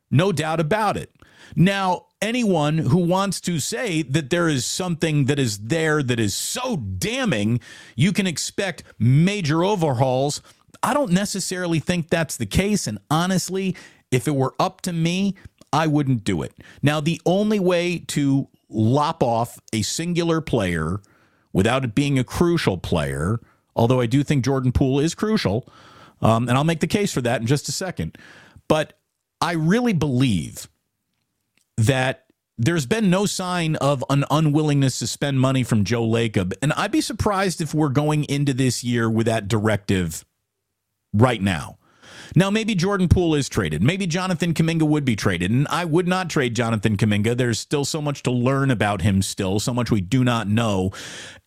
no 0.10 0.32
doubt 0.32 0.62
about 0.62 0.96
it. 0.96 1.12
Now, 1.56 2.07
anyone 2.22 2.78
who 2.78 2.98
wants 2.98 3.40
to 3.42 3.60
say 3.60 4.02
that 4.02 4.30
there 4.30 4.48
is 4.48 4.66
something 4.66 5.26
that 5.26 5.40
is 5.40 5.58
there 5.60 6.02
that 6.04 6.20
is 6.20 6.34
so 6.34 6.78
damning, 6.78 7.60
you 7.96 8.12
can 8.12 8.28
expect 8.28 8.84
major 9.00 9.64
overhauls. 9.64 10.42
I 10.82 10.94
don't 10.94 11.12
necessarily 11.12 11.80
think 11.80 12.10
that's 12.10 12.38
the 12.38 12.46
case. 12.46 12.88
And 12.88 13.00
honestly, 13.10 13.76
if 14.12 14.28
it 14.28 14.36
were 14.36 14.56
up 14.60 14.82
to 14.82 14.94
me, 14.94 15.36
I 15.72 15.88
wouldn't 15.88 16.24
do 16.24 16.42
it. 16.44 16.54
Now, 16.82 17.00
the 17.00 17.22
only 17.26 17.60
way 17.60 18.00
to 18.08 18.48
lop 18.70 19.22
off 19.24 19.60
a 19.74 19.82
singular 19.82 20.42
player 20.42 21.00
without 21.54 21.84
it 21.84 21.96
being 21.96 22.20
a 22.20 22.24
crucial 22.24 22.78
player, 22.78 23.40
although 23.76 24.00
I 24.00 24.06
do 24.06 24.24
think 24.24 24.46
Jordan 24.46 24.72
Poole 24.72 25.00
is 25.00 25.16
crucial, 25.16 25.68
um, 26.22 26.48
and 26.48 26.58
I'll 26.58 26.64
make 26.64 26.80
the 26.80 26.88
case 26.88 27.12
for 27.12 27.22
that 27.22 27.42
in 27.42 27.48
just 27.48 27.70
a 27.70 27.72
second. 27.72 28.18
But 28.68 28.98
I 29.40 29.54
really 29.54 29.94
believe 29.94 30.68
that 31.78 32.26
there's 32.58 32.86
been 32.86 33.10
no 33.10 33.26
sign 33.26 33.76
of 33.76 34.04
an 34.10 34.26
unwillingness 34.32 35.00
to 35.00 35.08
spend 35.08 35.40
money 35.40 35.64
from 35.64 35.84
Joe 35.84 36.04
Lacob. 36.04 36.54
And 36.62 36.74
I'd 36.74 36.92
be 36.92 37.02
surprised 37.02 37.62
if 37.62 37.74
we're 37.74 37.90
going 37.90 38.24
into 38.26 38.54
this 38.54 38.84
year 38.84 39.10
with 39.10 39.28
that 39.28 39.48
directive 39.48 40.26
right 41.14 41.42
now. 41.42 41.78
Now, 42.36 42.50
maybe 42.50 42.76
Jordan 42.76 43.08
Poole 43.08 43.36
is 43.36 43.48
traded. 43.48 43.82
Maybe 43.82 44.06
Jonathan 44.06 44.54
Kuminga 44.54 44.84
would 44.84 45.06
be 45.06 45.16
traded. 45.16 45.52
And 45.52 45.68
I 45.70 45.86
would 45.86 46.08
not 46.08 46.30
trade 46.30 46.56
Jonathan 46.56 46.98
Kuminga. 46.98 47.38
There's 47.38 47.60
still 47.60 47.86
so 47.86 48.02
much 48.02 48.24
to 48.24 48.32
learn 48.32 48.70
about 48.70 49.02
him, 49.02 49.22
still, 49.22 49.60
so 49.60 49.74
much 49.74 49.92
we 49.92 50.02
do 50.02 50.24
not 50.24 50.48
know. 50.48 50.92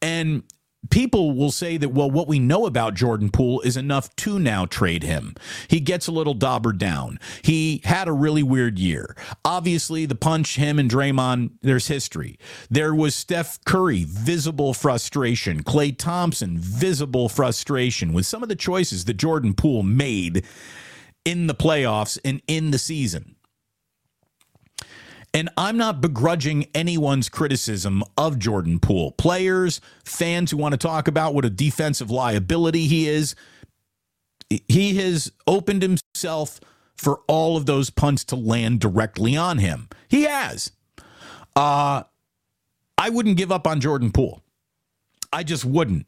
And 0.00 0.42
people 0.88 1.32
will 1.32 1.50
say 1.50 1.76
that, 1.76 1.90
well, 1.90 2.10
what 2.10 2.26
we 2.28 2.38
know 2.38 2.64
about 2.66 2.94
Jordan 2.94 3.30
Poole 3.30 3.60
is 3.60 3.76
enough 3.76 4.14
to 4.16 4.38
now 4.38 4.64
trade 4.64 5.02
him. 5.02 5.34
He 5.68 5.80
gets 5.80 6.06
a 6.06 6.12
little 6.12 6.34
daubered 6.34 6.78
down. 6.78 7.20
He 7.42 7.82
had 7.84 8.08
a 8.08 8.12
really 8.12 8.42
weird 8.42 8.78
year. 8.78 9.14
Obviously, 9.44 10.06
the 10.06 10.14
punch, 10.14 10.56
him 10.56 10.78
and 10.78 10.90
Draymond, 10.90 11.50
there's 11.60 11.88
history. 11.88 12.38
There 12.70 12.94
was 12.94 13.14
Steph 13.14 13.62
Curry, 13.64 14.04
visible 14.04 14.72
frustration. 14.72 15.62
Klay 15.62 15.96
Thompson, 15.96 16.56
visible 16.58 17.28
frustration 17.28 18.12
with 18.12 18.26
some 18.26 18.42
of 18.42 18.48
the 18.48 18.56
choices 18.56 19.04
that 19.04 19.14
Jordan 19.14 19.54
Poole 19.54 19.82
made 19.82 20.44
in 21.24 21.46
the 21.46 21.54
playoffs 21.54 22.18
and 22.24 22.40
in 22.46 22.70
the 22.70 22.78
season. 22.78 23.36
And 25.32 25.48
I'm 25.56 25.76
not 25.76 26.00
begrudging 26.00 26.66
anyone's 26.74 27.28
criticism 27.28 28.02
of 28.16 28.38
Jordan 28.38 28.80
Poole. 28.80 29.12
Players, 29.12 29.80
fans 30.04 30.50
who 30.50 30.56
want 30.56 30.72
to 30.72 30.78
talk 30.78 31.06
about 31.06 31.34
what 31.34 31.44
a 31.44 31.50
defensive 31.50 32.10
liability 32.10 32.86
he 32.86 33.08
is, 33.08 33.36
he 34.66 34.96
has 34.96 35.30
opened 35.46 35.82
himself 35.82 36.60
for 36.96 37.20
all 37.28 37.56
of 37.56 37.66
those 37.66 37.90
punts 37.90 38.24
to 38.24 38.36
land 38.36 38.80
directly 38.80 39.36
on 39.36 39.58
him. 39.58 39.88
He 40.08 40.22
has. 40.22 40.72
Uh, 41.54 42.02
I 42.98 43.08
wouldn't 43.08 43.36
give 43.36 43.52
up 43.52 43.66
on 43.66 43.80
Jordan 43.80 44.10
Poole. 44.10 44.42
I 45.32 45.44
just 45.44 45.64
wouldn't. 45.64 46.06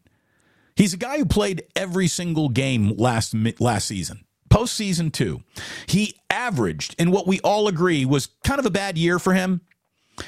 He's 0.75 0.95
a 0.95 0.99
guy 0.99 1.19
who 1.19 1.26
played 1.26 1.62
every 1.76 2.09
single 2.09 2.49
game 2.49 2.97
last 2.97 3.35
last 3.61 3.87
season 3.87 4.25
postseason 4.52 5.11
two, 5.11 5.42
he 5.87 6.14
averaged 6.28 6.94
in 6.99 7.11
what 7.11 7.26
we 7.26 7.40
all 7.40 7.68
agree 7.68 8.04
was 8.04 8.28
kind 8.44 8.61
of 8.61 8.66
a 8.66 8.71
bad 8.71 8.99
year 8.99 9.18
for 9.18 9.32
him. 9.32 9.62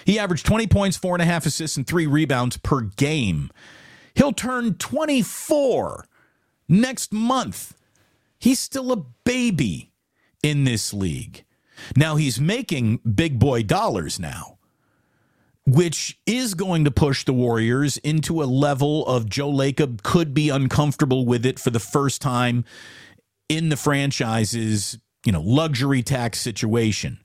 He 0.07 0.19
averaged 0.19 0.47
20 0.47 0.66
points, 0.66 0.97
four 0.97 1.14
and 1.14 1.21
a 1.23 1.26
half 1.26 1.45
assists, 1.45 1.76
and 1.76 1.87
three 1.87 2.07
rebounds 2.07 2.57
per 2.57 2.81
game. 2.81 3.50
He'll 4.14 4.33
turn 4.33 4.75
24 4.75 6.07
next 6.69 7.12
month. 7.12 7.75
He's 8.38 8.59
still 8.59 8.93
a 8.93 9.04
baby 9.25 9.93
in 10.43 10.64
this 10.64 10.95
league. 10.95 11.45
Now 11.95 12.16
he's 12.16 12.40
making 12.40 12.99
big 12.99 13.38
boy 13.38 13.62
dollars 13.62 14.19
now, 14.19 14.59
which 15.66 16.19
is 16.25 16.54
going 16.54 16.85
to 16.85 16.90
push 16.90 17.25
the 17.25 17.33
Warriors 17.35 17.99
into 17.99 18.43
a 18.43 18.45
level 18.45 19.07
of 19.07 19.28
Joe 19.28 19.50
Lacob 19.50 20.02
could 20.02 20.33
be 20.33 20.49
uncomfortable 20.49 21.26
with 21.26 21.45
it 21.45 21.59
for 21.59 21.71
the 21.71 21.81
first 21.81 22.23
time 22.23 22.64
in 23.49 23.69
the 23.69 23.77
franchise's, 23.77 24.99
you 25.25 25.33
know, 25.33 25.41
luxury 25.41 26.03
tax 26.03 26.41
situation 26.41 27.19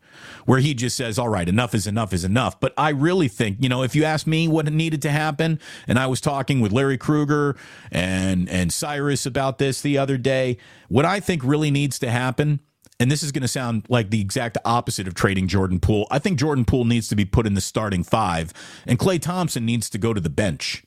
where 0.45 0.59
he 0.59 0.73
just 0.73 0.97
says, 0.97 1.17
all 1.17 1.29
right, 1.29 1.47
enough 1.47 1.73
is 1.73 1.87
enough 1.87 2.13
is 2.13 2.23
enough. 2.23 2.59
But 2.59 2.73
I 2.77 2.89
really 2.89 3.27
think, 3.27 3.57
you 3.61 3.69
know, 3.69 3.83
if 3.83 3.95
you 3.95 4.03
ask 4.03 4.27
me 4.27 4.47
what 4.47 4.71
needed 4.71 5.01
to 5.03 5.11
happen, 5.11 5.59
and 5.87 5.97
I 5.99 6.07
was 6.07 6.21
talking 6.21 6.59
with 6.59 6.71
Larry 6.71 6.97
Krueger 6.97 7.55
and, 7.91 8.49
and 8.49 8.73
Cyrus 8.73 9.25
about 9.25 9.57
this 9.57 9.81
the 9.81 9.97
other 9.97 10.17
day, 10.17 10.57
what 10.87 11.05
I 11.05 11.19
think 11.19 11.43
really 11.43 11.71
needs 11.71 11.99
to 11.99 12.11
happen, 12.11 12.59
and 12.99 13.09
this 13.09 13.23
is 13.23 13.31
going 13.31 13.43
to 13.43 13.47
sound 13.47 13.85
like 13.87 14.09
the 14.09 14.19
exact 14.19 14.57
opposite 14.65 15.07
of 15.07 15.13
trading 15.13 15.47
Jordan 15.47 15.79
Poole. 15.79 16.07
I 16.11 16.19
think 16.19 16.37
Jordan 16.37 16.65
Poole 16.65 16.85
needs 16.85 17.07
to 17.09 17.15
be 17.15 17.25
put 17.25 17.47
in 17.47 17.53
the 17.53 17.61
starting 17.61 18.03
five, 18.03 18.53
and 18.85 18.99
Klay 18.99 19.21
Thompson 19.21 19.65
needs 19.65 19.89
to 19.91 19.97
go 19.97 20.13
to 20.13 20.19
the 20.19 20.29
bench. 20.29 20.83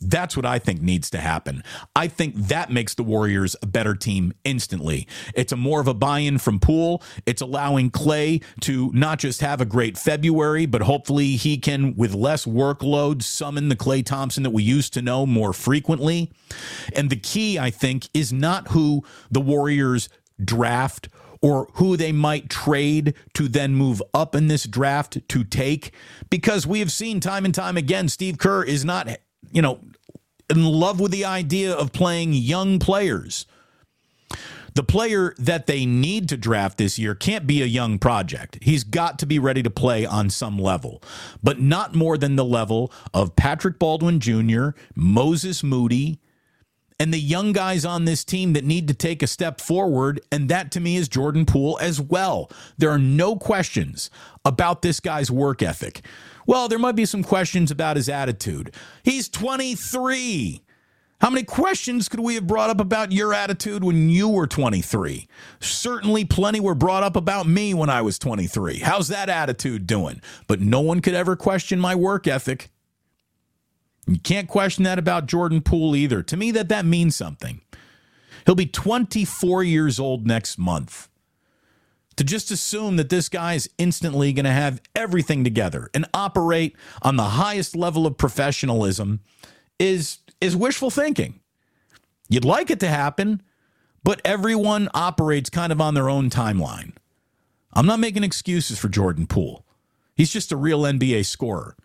That's 0.00 0.36
what 0.36 0.46
I 0.46 0.58
think 0.58 0.80
needs 0.80 1.10
to 1.10 1.18
happen. 1.18 1.62
I 1.94 2.08
think 2.08 2.34
that 2.34 2.70
makes 2.70 2.94
the 2.94 3.02
Warriors 3.02 3.56
a 3.62 3.66
better 3.66 3.94
team 3.94 4.32
instantly. 4.44 5.06
It's 5.34 5.52
a 5.52 5.56
more 5.56 5.80
of 5.80 5.88
a 5.88 5.94
buy-in 5.94 6.38
from 6.38 6.60
Poole. 6.60 7.02
It's 7.24 7.42
allowing 7.42 7.90
Klay 7.90 8.42
to 8.62 8.90
not 8.92 9.18
just 9.18 9.40
have 9.40 9.60
a 9.60 9.64
great 9.64 9.96
February, 9.96 10.66
but 10.66 10.82
hopefully 10.82 11.36
he 11.36 11.58
can, 11.58 11.94
with 11.96 12.14
less 12.14 12.44
workload, 12.44 13.22
summon 13.22 13.68
the 13.68 13.76
Klay 13.76 14.04
Thompson 14.04 14.42
that 14.42 14.50
we 14.50 14.62
used 14.62 14.92
to 14.94 15.02
know 15.02 15.26
more 15.26 15.52
frequently. 15.52 16.30
And 16.94 17.10
the 17.10 17.16
key, 17.16 17.58
I 17.58 17.70
think, 17.70 18.08
is 18.12 18.32
not 18.32 18.68
who 18.68 19.02
the 19.30 19.40
Warriors 19.40 20.08
draft 20.42 21.08
or 21.42 21.68
who 21.74 21.96
they 21.96 22.12
might 22.12 22.48
trade 22.48 23.14
to 23.34 23.48
then 23.48 23.74
move 23.74 24.02
up 24.14 24.34
in 24.34 24.48
this 24.48 24.64
draft 24.64 25.18
to 25.28 25.44
take 25.44 25.92
because 26.30 26.66
we 26.66 26.80
have 26.80 26.90
seen 26.90 27.20
time 27.20 27.44
and 27.44 27.54
time 27.54 27.76
again 27.76 28.08
Steve 28.08 28.38
Kerr 28.38 28.62
is 28.62 28.84
not 28.84 29.08
you 29.52 29.62
know, 29.62 29.80
in 30.50 30.64
love 30.64 31.00
with 31.00 31.12
the 31.12 31.24
idea 31.24 31.72
of 31.72 31.92
playing 31.92 32.32
young 32.32 32.78
players. 32.78 33.46
The 34.74 34.82
player 34.82 35.34
that 35.38 35.66
they 35.66 35.86
need 35.86 36.28
to 36.28 36.36
draft 36.36 36.76
this 36.76 36.98
year 36.98 37.14
can't 37.14 37.46
be 37.46 37.62
a 37.62 37.66
young 37.66 37.98
project. 37.98 38.58
He's 38.60 38.84
got 38.84 39.18
to 39.20 39.26
be 39.26 39.38
ready 39.38 39.62
to 39.62 39.70
play 39.70 40.04
on 40.04 40.28
some 40.28 40.58
level, 40.58 41.02
but 41.42 41.58
not 41.58 41.94
more 41.94 42.18
than 42.18 42.36
the 42.36 42.44
level 42.44 42.92
of 43.14 43.36
Patrick 43.36 43.78
Baldwin 43.78 44.20
Jr., 44.20 44.70
Moses 44.94 45.62
Moody, 45.62 46.20
and 47.00 47.12
the 47.12 47.18
young 47.18 47.52
guys 47.52 47.86
on 47.86 48.04
this 48.04 48.22
team 48.22 48.52
that 48.52 48.64
need 48.64 48.86
to 48.88 48.94
take 48.94 49.22
a 49.22 49.26
step 49.26 49.62
forward. 49.62 50.20
And 50.30 50.50
that 50.50 50.70
to 50.72 50.80
me 50.80 50.96
is 50.96 51.08
Jordan 51.08 51.46
Poole 51.46 51.78
as 51.80 51.98
well. 51.98 52.50
There 52.76 52.90
are 52.90 52.98
no 52.98 53.36
questions 53.36 54.10
about 54.44 54.82
this 54.82 55.00
guy's 55.00 55.30
work 55.30 55.62
ethic. 55.62 56.02
Well, 56.46 56.68
there 56.68 56.78
might 56.78 56.96
be 56.96 57.04
some 57.04 57.24
questions 57.24 57.70
about 57.70 57.96
his 57.96 58.08
attitude. 58.08 58.72
He's 59.02 59.28
23. 59.28 60.62
How 61.20 61.30
many 61.30 61.44
questions 61.44 62.08
could 62.08 62.20
we 62.20 62.34
have 62.34 62.46
brought 62.46 62.70
up 62.70 62.80
about 62.80 63.10
your 63.10 63.32
attitude 63.32 63.82
when 63.82 64.10
you 64.10 64.28
were 64.28 64.46
23? 64.46 65.26
Certainly, 65.60 66.26
plenty 66.26 66.60
were 66.60 66.74
brought 66.74 67.02
up 67.02 67.16
about 67.16 67.46
me 67.46 67.72
when 67.74 67.90
I 67.90 68.02
was 68.02 68.18
23. 68.18 68.78
How's 68.80 69.08
that 69.08 69.28
attitude 69.28 69.86
doing? 69.86 70.20
But 70.46 70.60
no 70.60 70.80
one 70.80 71.00
could 71.00 71.14
ever 71.14 71.34
question 71.34 71.80
my 71.80 71.94
work 71.94 72.26
ethic. 72.26 72.70
You 74.06 74.20
can't 74.20 74.46
question 74.46 74.84
that 74.84 74.98
about 74.98 75.26
Jordan 75.26 75.62
Poole 75.62 75.96
either. 75.96 76.22
To 76.22 76.36
me, 76.36 76.50
that 76.52 76.68
that 76.68 76.84
means 76.84 77.16
something. 77.16 77.62
He'll 78.44 78.54
be 78.54 78.66
24 78.66 79.64
years 79.64 79.98
old 79.98 80.26
next 80.26 80.58
month 80.58 81.08
to 82.16 82.24
just 82.24 82.50
assume 82.50 82.96
that 82.96 83.08
this 83.08 83.28
guy 83.28 83.54
is 83.54 83.68
instantly 83.78 84.32
going 84.32 84.44
to 84.44 84.50
have 84.50 84.80
everything 84.94 85.44
together 85.44 85.90
and 85.94 86.06
operate 86.14 86.76
on 87.02 87.16
the 87.16 87.24
highest 87.24 87.76
level 87.76 88.06
of 88.06 88.16
professionalism 88.16 89.20
is 89.78 90.18
is 90.40 90.56
wishful 90.56 90.90
thinking. 90.90 91.40
You'd 92.28 92.44
like 92.44 92.70
it 92.70 92.80
to 92.80 92.88
happen, 92.88 93.42
but 94.02 94.20
everyone 94.24 94.88
operates 94.94 95.50
kind 95.50 95.72
of 95.72 95.80
on 95.80 95.94
their 95.94 96.10
own 96.10 96.28
timeline. 96.30 96.92
I'm 97.72 97.86
not 97.86 98.00
making 98.00 98.24
excuses 98.24 98.78
for 98.78 98.88
Jordan 98.88 99.26
Poole. 99.26 99.64
He's 100.14 100.32
just 100.32 100.52
a 100.52 100.56
real 100.56 100.82
NBA 100.82 101.26
scorer. 101.26 101.76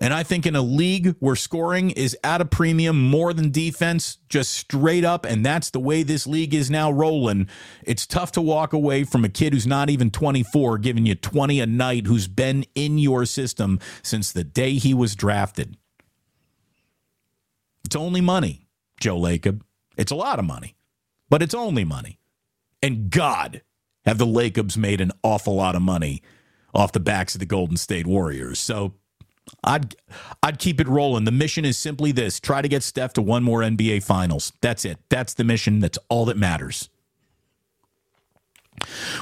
And 0.00 0.14
I 0.14 0.22
think 0.22 0.46
in 0.46 0.54
a 0.54 0.62
league 0.62 1.16
where 1.18 1.34
scoring 1.34 1.90
is 1.90 2.16
at 2.22 2.40
a 2.40 2.44
premium 2.44 3.10
more 3.10 3.32
than 3.32 3.50
defense, 3.50 4.18
just 4.28 4.52
straight 4.52 5.04
up, 5.04 5.24
and 5.24 5.44
that's 5.44 5.70
the 5.70 5.80
way 5.80 6.04
this 6.04 6.24
league 6.24 6.54
is 6.54 6.70
now 6.70 6.90
rolling, 6.92 7.48
it's 7.82 8.06
tough 8.06 8.30
to 8.32 8.40
walk 8.40 8.72
away 8.72 9.02
from 9.02 9.24
a 9.24 9.28
kid 9.28 9.52
who's 9.52 9.66
not 9.66 9.90
even 9.90 10.10
24 10.10 10.78
giving 10.78 11.04
you 11.04 11.16
20 11.16 11.58
a 11.58 11.66
night 11.66 12.06
who's 12.06 12.28
been 12.28 12.64
in 12.76 12.98
your 12.98 13.24
system 13.24 13.80
since 14.02 14.30
the 14.30 14.44
day 14.44 14.74
he 14.74 14.94
was 14.94 15.16
drafted. 15.16 15.76
It's 17.84 17.96
only 17.96 18.20
money, 18.20 18.68
Joe 19.00 19.18
Lacob. 19.18 19.62
It's 19.96 20.12
a 20.12 20.16
lot 20.16 20.38
of 20.38 20.44
money, 20.44 20.76
but 21.28 21.42
it's 21.42 21.54
only 21.54 21.84
money. 21.84 22.20
And 22.80 23.10
God, 23.10 23.62
have 24.04 24.18
the 24.18 24.26
Lacobs 24.26 24.78
made 24.78 25.00
an 25.00 25.10
awful 25.24 25.56
lot 25.56 25.74
of 25.74 25.82
money 25.82 26.22
off 26.72 26.92
the 26.92 27.00
backs 27.00 27.34
of 27.34 27.40
the 27.40 27.46
Golden 27.46 27.76
State 27.76 28.06
Warriors. 28.06 28.60
So 28.60 28.94
I'd 29.64 29.94
I'd 30.42 30.58
keep 30.58 30.80
it 30.80 30.88
rolling. 30.88 31.24
The 31.24 31.32
mission 31.32 31.64
is 31.64 31.78
simply 31.78 32.12
this: 32.12 32.40
try 32.40 32.62
to 32.62 32.68
get 32.68 32.82
Steph 32.82 33.12
to 33.14 33.22
one 33.22 33.42
more 33.42 33.60
NBA 33.60 34.02
Finals. 34.02 34.52
That's 34.60 34.84
it. 34.84 34.98
That's 35.08 35.34
the 35.34 35.44
mission. 35.44 35.80
That's 35.80 35.98
all 36.08 36.24
that 36.26 36.36
matters. 36.36 36.88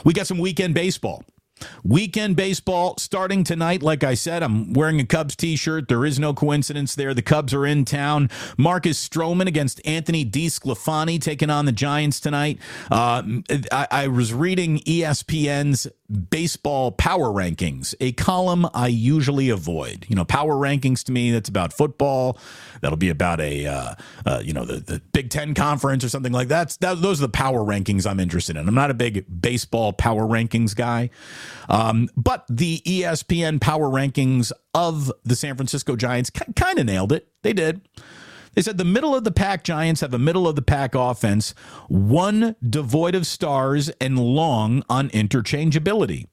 We 0.04 0.12
got 0.12 0.26
some 0.26 0.38
weekend 0.38 0.74
baseball. 0.74 1.24
Weekend 1.82 2.36
baseball 2.36 2.96
starting 2.98 3.42
tonight. 3.42 3.82
Like 3.82 4.04
I 4.04 4.12
said, 4.12 4.42
I'm 4.42 4.74
wearing 4.74 5.00
a 5.00 5.06
Cubs 5.06 5.34
t 5.34 5.56
shirt. 5.56 5.88
There 5.88 6.04
is 6.04 6.18
no 6.18 6.34
coincidence 6.34 6.94
there. 6.94 7.14
The 7.14 7.22
Cubs 7.22 7.54
are 7.54 7.64
in 7.64 7.86
town. 7.86 8.28
Marcus 8.58 9.08
Stroman 9.08 9.46
against 9.46 9.80
Anthony 9.86 10.24
DeSclafani 10.24 11.18
taking 11.18 11.48
on 11.48 11.64
the 11.64 11.72
Giants 11.72 12.20
tonight. 12.20 12.58
Uh, 12.90 13.22
I, 13.72 13.88
I 13.90 14.08
was 14.08 14.34
reading 14.34 14.80
ESPN's 14.80 15.86
baseball 16.30 16.92
power 16.92 17.26
rankings, 17.26 17.94
a 18.00 18.12
column 18.12 18.66
I 18.74 18.88
usually 18.88 19.50
avoid. 19.50 20.06
You 20.08 20.16
know, 20.16 20.24
power 20.24 20.54
rankings 20.54 21.02
to 21.04 21.12
me, 21.12 21.30
that's 21.30 21.48
about 21.48 21.72
football. 21.72 22.38
That'll 22.80 22.96
be 22.96 23.08
about 23.08 23.40
a, 23.40 23.66
uh, 23.66 23.94
uh, 24.24 24.42
you 24.44 24.52
know, 24.52 24.64
the, 24.64 24.76
the 24.76 25.00
Big 25.12 25.30
Ten 25.30 25.54
conference 25.54 26.04
or 26.04 26.08
something 26.08 26.32
like 26.32 26.48
that. 26.48 26.76
that. 26.80 27.00
Those 27.00 27.20
are 27.20 27.26
the 27.26 27.32
power 27.32 27.60
rankings 27.60 28.08
I'm 28.08 28.20
interested 28.20 28.56
in. 28.56 28.68
I'm 28.68 28.74
not 28.74 28.90
a 28.90 28.94
big 28.94 29.24
baseball 29.40 29.92
power 29.92 30.22
rankings 30.22 30.74
guy. 30.74 31.10
Um, 31.68 32.08
but 32.16 32.44
the 32.48 32.80
ESPN 32.86 33.60
power 33.60 33.88
rankings 33.88 34.52
of 34.74 35.12
the 35.24 35.36
San 35.36 35.56
Francisco 35.56 35.96
Giants 35.96 36.30
k- 36.30 36.52
kind 36.54 36.78
of 36.78 36.86
nailed 36.86 37.12
it. 37.12 37.28
They 37.42 37.52
did. 37.52 37.80
They 38.56 38.62
said 38.62 38.78
the 38.78 38.84
middle 38.86 39.14
of 39.14 39.22
the 39.22 39.30
pack 39.30 39.64
Giants 39.64 40.00
have 40.00 40.14
a 40.14 40.18
middle 40.18 40.48
of 40.48 40.56
the 40.56 40.62
pack 40.62 40.94
offense, 40.94 41.54
one 41.88 42.56
devoid 42.66 43.14
of 43.14 43.26
stars 43.26 43.90
and 44.00 44.18
long 44.18 44.82
on 44.88 45.10
interchangeability. 45.10 46.26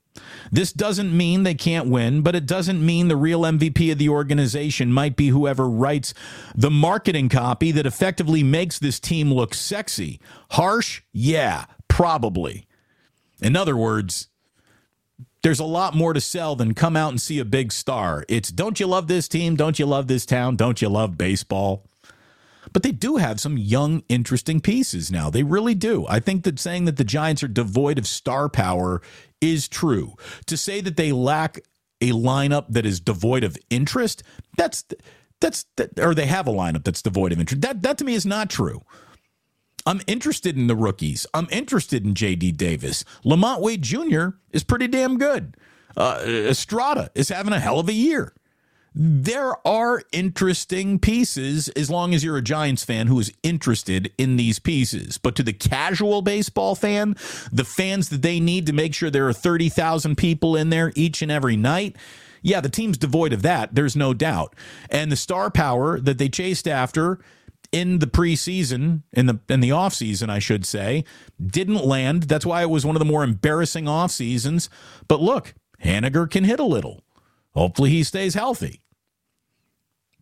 This 0.50 0.72
doesn't 0.72 1.14
mean 1.14 1.42
they 1.42 1.54
can't 1.54 1.86
win, 1.86 2.22
but 2.22 2.34
it 2.34 2.46
doesn't 2.46 2.84
mean 2.84 3.08
the 3.08 3.16
real 3.16 3.42
MVP 3.42 3.92
of 3.92 3.98
the 3.98 4.08
organization 4.08 4.90
might 4.90 5.16
be 5.16 5.28
whoever 5.28 5.68
writes 5.68 6.14
the 6.54 6.70
marketing 6.70 7.28
copy 7.28 7.70
that 7.72 7.84
effectively 7.84 8.42
makes 8.42 8.78
this 8.78 8.98
team 8.98 9.30
look 9.30 9.52
sexy. 9.52 10.18
Harsh? 10.52 11.02
Yeah, 11.12 11.66
probably. 11.88 12.66
In 13.42 13.54
other 13.54 13.76
words, 13.76 14.28
there's 15.42 15.60
a 15.60 15.64
lot 15.64 15.94
more 15.94 16.14
to 16.14 16.22
sell 16.22 16.56
than 16.56 16.72
come 16.72 16.96
out 16.96 17.10
and 17.10 17.20
see 17.20 17.38
a 17.38 17.44
big 17.44 17.70
star. 17.70 18.24
It's 18.30 18.50
don't 18.50 18.80
you 18.80 18.86
love 18.86 19.08
this 19.08 19.28
team? 19.28 19.56
Don't 19.56 19.78
you 19.78 19.84
love 19.84 20.06
this 20.06 20.24
town? 20.24 20.56
Don't 20.56 20.80
you 20.80 20.88
love 20.88 21.18
baseball? 21.18 21.84
But 22.74 22.82
they 22.82 22.92
do 22.92 23.16
have 23.16 23.40
some 23.40 23.56
young, 23.56 24.02
interesting 24.08 24.60
pieces 24.60 25.10
now. 25.10 25.30
They 25.30 25.44
really 25.44 25.76
do. 25.76 26.06
I 26.08 26.18
think 26.18 26.42
that 26.42 26.58
saying 26.58 26.84
that 26.86 26.96
the 26.96 27.04
Giants 27.04 27.42
are 27.44 27.48
devoid 27.48 27.98
of 27.98 28.06
star 28.06 28.48
power 28.48 29.00
is 29.40 29.68
true. 29.68 30.14
To 30.46 30.56
say 30.56 30.80
that 30.82 30.96
they 30.96 31.12
lack 31.12 31.60
a 32.00 32.10
lineup 32.10 32.66
that 32.68 32.84
is 32.84 32.98
devoid 33.00 33.44
of 33.44 33.56
interest, 33.70 34.24
that's 34.58 34.84
that's 35.40 35.66
that, 35.76 35.98
or 36.00 36.14
they 36.14 36.26
have 36.26 36.48
a 36.48 36.52
lineup 36.52 36.82
that's 36.82 37.00
devoid 37.00 37.32
of 37.32 37.38
interest. 37.38 37.62
That 37.62 37.82
that 37.82 37.96
to 37.98 38.04
me 38.04 38.14
is 38.14 38.26
not 38.26 38.50
true. 38.50 38.82
I'm 39.86 40.00
interested 40.08 40.56
in 40.56 40.66
the 40.66 40.74
rookies. 40.74 41.26
I'm 41.32 41.46
interested 41.52 42.04
in 42.04 42.14
J.D. 42.14 42.52
Davis. 42.52 43.04
LaMonte 43.24 43.60
Wade 43.60 43.82
Jr. 43.82 44.28
is 44.50 44.64
pretty 44.64 44.88
damn 44.88 45.18
good. 45.18 45.56
Uh, 45.96 46.20
Estrada 46.24 47.10
is 47.14 47.28
having 47.28 47.52
a 47.52 47.60
hell 47.60 47.78
of 47.78 47.88
a 47.88 47.92
year 47.92 48.34
there 48.94 49.54
are 49.66 50.02
interesting 50.12 51.00
pieces 51.00 51.68
as 51.70 51.90
long 51.90 52.14
as 52.14 52.22
you're 52.22 52.36
a 52.36 52.42
Giants 52.42 52.84
fan 52.84 53.08
who 53.08 53.18
is 53.18 53.32
interested 53.42 54.12
in 54.16 54.36
these 54.36 54.60
pieces. 54.60 55.18
But 55.18 55.34
to 55.36 55.42
the 55.42 55.52
casual 55.52 56.22
baseball 56.22 56.76
fan, 56.76 57.16
the 57.50 57.64
fans 57.64 58.08
that 58.10 58.22
they 58.22 58.38
need 58.38 58.66
to 58.66 58.72
make 58.72 58.94
sure 58.94 59.10
there 59.10 59.28
are 59.28 59.32
30,000 59.32 60.16
people 60.16 60.54
in 60.54 60.70
there 60.70 60.92
each 60.94 61.22
and 61.22 61.32
every 61.32 61.56
night, 61.56 61.96
yeah, 62.40 62.60
the 62.60 62.68
team's 62.68 62.98
devoid 62.98 63.32
of 63.32 63.42
that. 63.42 63.74
There's 63.74 63.96
no 63.96 64.14
doubt. 64.14 64.54
And 64.90 65.10
the 65.10 65.16
star 65.16 65.50
power 65.50 65.98
that 65.98 66.18
they 66.18 66.28
chased 66.28 66.68
after 66.68 67.18
in 67.72 67.98
the 67.98 68.06
preseason, 68.06 69.02
in 69.12 69.26
the 69.26 69.40
in 69.48 69.58
the 69.58 69.70
offseason, 69.70 70.30
I 70.30 70.38
should 70.38 70.64
say, 70.64 71.04
didn't 71.44 71.84
land. 71.84 72.24
That's 72.24 72.46
why 72.46 72.62
it 72.62 72.70
was 72.70 72.86
one 72.86 72.94
of 72.94 73.00
the 73.00 73.06
more 73.06 73.24
embarrassing 73.24 73.88
off 73.88 74.12
seasons. 74.12 74.70
But 75.08 75.20
look, 75.20 75.54
Haniger 75.82 76.30
can 76.30 76.44
hit 76.44 76.60
a 76.60 76.64
little. 76.64 77.02
Hopefully 77.54 77.90
he 77.90 78.04
stays 78.04 78.34
healthy. 78.34 78.83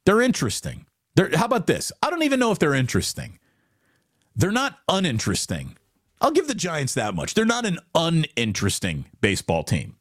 They're 0.05 0.21
interesting. 0.21 0.87
They're, 1.15 1.37
how 1.37 1.45
about 1.45 1.67
this? 1.67 1.93
I 2.03 2.11
don't 2.11 2.23
even 2.23 2.41
know 2.41 2.53
if 2.53 2.59
they're 2.59 2.75
interesting. 2.75 3.39
They're 4.35 4.51
not 4.51 4.79
uninteresting. 4.89 5.77
I'll 6.21 6.31
give 6.31 6.49
the 6.49 6.55
Giants 6.55 6.95
that 6.95 7.15
much. 7.15 7.35
They're 7.35 7.45
not 7.45 7.67
an 7.67 7.79
uninteresting 7.95 9.07
baseball 9.21 9.65
team. 9.65 9.97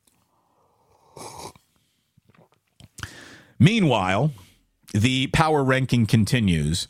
Meanwhile, 3.60 4.32
the 4.94 5.28
power 5.28 5.64
ranking 5.64 6.06
continues. 6.06 6.88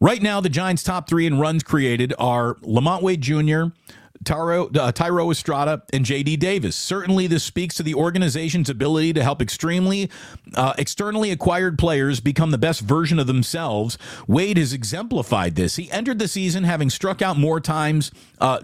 Right 0.00 0.22
now, 0.22 0.40
the 0.40 0.48
Giants' 0.48 0.82
top 0.82 1.08
three 1.08 1.26
in 1.26 1.38
runs 1.38 1.62
created 1.62 2.12
are 2.18 2.56
LaMonte 2.56 3.02
Wade 3.02 3.20
Jr., 3.22 3.74
Taro, 4.24 4.66
uh, 4.66 4.92
Thairo 4.92 5.30
Estrada 5.30 5.82
and 5.92 6.04
JD 6.04 6.38
Davis. 6.38 6.76
Certainly, 6.76 7.26
this 7.28 7.44
speaks 7.44 7.74
to 7.76 7.82
the 7.82 7.94
organization's 7.94 8.68
ability 8.68 9.12
to 9.14 9.22
help 9.22 9.40
extremely 9.40 10.10
uh, 10.54 10.74
externally 10.78 11.30
acquired 11.30 11.78
players 11.78 12.20
become 12.20 12.50
the 12.50 12.58
best 12.58 12.80
version 12.80 13.18
of 13.18 13.26
themselves. 13.26 13.98
Wade 14.26 14.56
has 14.56 14.72
exemplified 14.72 15.54
this. 15.54 15.76
He 15.76 15.90
entered 15.90 16.18
the 16.18 16.28
season 16.28 16.64
having 16.64 16.90
struck 16.90 17.22
out 17.22 17.36
more 17.36 17.60
times. 17.60 18.10
Uh, 18.38 18.60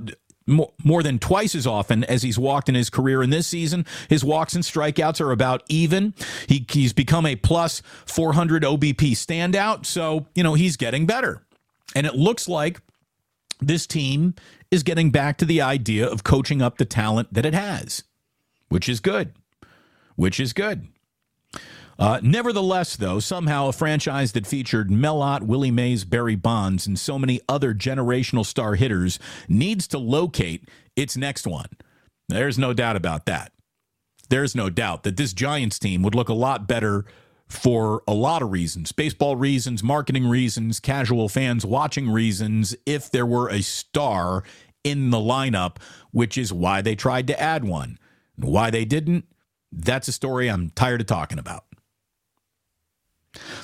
more, 0.46 0.72
more 0.82 1.02
than 1.02 1.18
twice 1.18 1.54
as 1.54 1.66
often 1.66 2.02
as 2.04 2.22
he's 2.22 2.38
walked 2.38 2.68
in 2.68 2.74
his 2.74 2.90
career. 2.90 3.22
In 3.22 3.30
this 3.30 3.46
season, 3.46 3.86
his 4.08 4.24
walks 4.24 4.54
and 4.54 4.64
strikeouts 4.64 5.20
are 5.20 5.30
about 5.30 5.62
even. 5.68 6.14
He, 6.48 6.66
he's 6.68 6.92
become 6.92 7.24
a 7.24 7.36
plus 7.36 7.82
400 8.06 8.64
OBP 8.64 9.12
standout. 9.12 9.86
So, 9.86 10.26
you 10.34 10.42
know, 10.42 10.54
he's 10.54 10.76
getting 10.76 11.06
better. 11.06 11.42
And 11.94 12.06
it 12.06 12.14
looks 12.14 12.48
like 12.48 12.80
this 13.60 13.86
team 13.86 14.34
is 14.70 14.82
getting 14.82 15.10
back 15.10 15.36
to 15.38 15.44
the 15.44 15.60
idea 15.60 16.06
of 16.06 16.24
coaching 16.24 16.62
up 16.62 16.78
the 16.78 16.84
talent 16.84 17.32
that 17.32 17.46
it 17.46 17.54
has, 17.54 18.04
which 18.68 18.88
is 18.88 19.00
good. 19.00 19.32
Which 20.16 20.38
is 20.38 20.52
good. 20.52 20.88
Uh, 21.98 22.18
nevertheless, 22.22 22.96
though, 22.96 23.20
somehow 23.20 23.68
a 23.68 23.72
franchise 23.72 24.32
that 24.32 24.46
featured 24.46 24.90
Mel 24.90 25.20
Ott, 25.20 25.42
Willie 25.42 25.70
Mays, 25.70 26.04
Barry 26.04 26.34
Bonds, 26.34 26.86
and 26.86 26.98
so 26.98 27.18
many 27.18 27.40
other 27.46 27.74
generational 27.74 28.46
star 28.46 28.74
hitters 28.74 29.18
needs 29.48 29.86
to 29.88 29.98
locate 29.98 30.66
its 30.96 31.16
next 31.16 31.46
one. 31.46 31.68
There's 32.28 32.58
no 32.58 32.72
doubt 32.72 32.96
about 32.96 33.26
that. 33.26 33.52
There's 34.30 34.54
no 34.54 34.70
doubt 34.70 35.02
that 35.02 35.16
this 35.16 35.34
Giants 35.34 35.78
team 35.78 36.02
would 36.02 36.14
look 36.14 36.28
a 36.28 36.34
lot 36.34 36.66
better 36.66 37.04
for 37.50 38.02
a 38.06 38.14
lot 38.14 38.42
of 38.42 38.52
reasons 38.52 38.92
baseball 38.92 39.36
reasons, 39.36 39.82
marketing 39.82 40.26
reasons, 40.26 40.78
casual 40.80 41.28
fans 41.28 41.66
watching 41.66 42.08
reasons 42.08 42.76
if 42.86 43.10
there 43.10 43.26
were 43.26 43.50
a 43.50 43.60
star 43.60 44.44
in 44.84 45.10
the 45.10 45.18
lineup, 45.18 45.76
which 46.12 46.38
is 46.38 46.52
why 46.52 46.80
they 46.80 46.94
tried 46.94 47.26
to 47.26 47.38
add 47.38 47.64
one. 47.64 47.98
Why 48.36 48.70
they 48.70 48.84
didn't, 48.84 49.26
that's 49.70 50.08
a 50.08 50.12
story 50.12 50.48
I'm 50.48 50.70
tired 50.70 51.00
of 51.00 51.06
talking 51.08 51.38
about. 51.38 51.64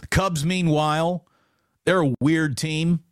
The 0.00 0.06
Cubs, 0.08 0.44
meanwhile, 0.44 1.26
they're 1.84 2.02
a 2.02 2.14
weird 2.20 2.56
team. 2.56 3.04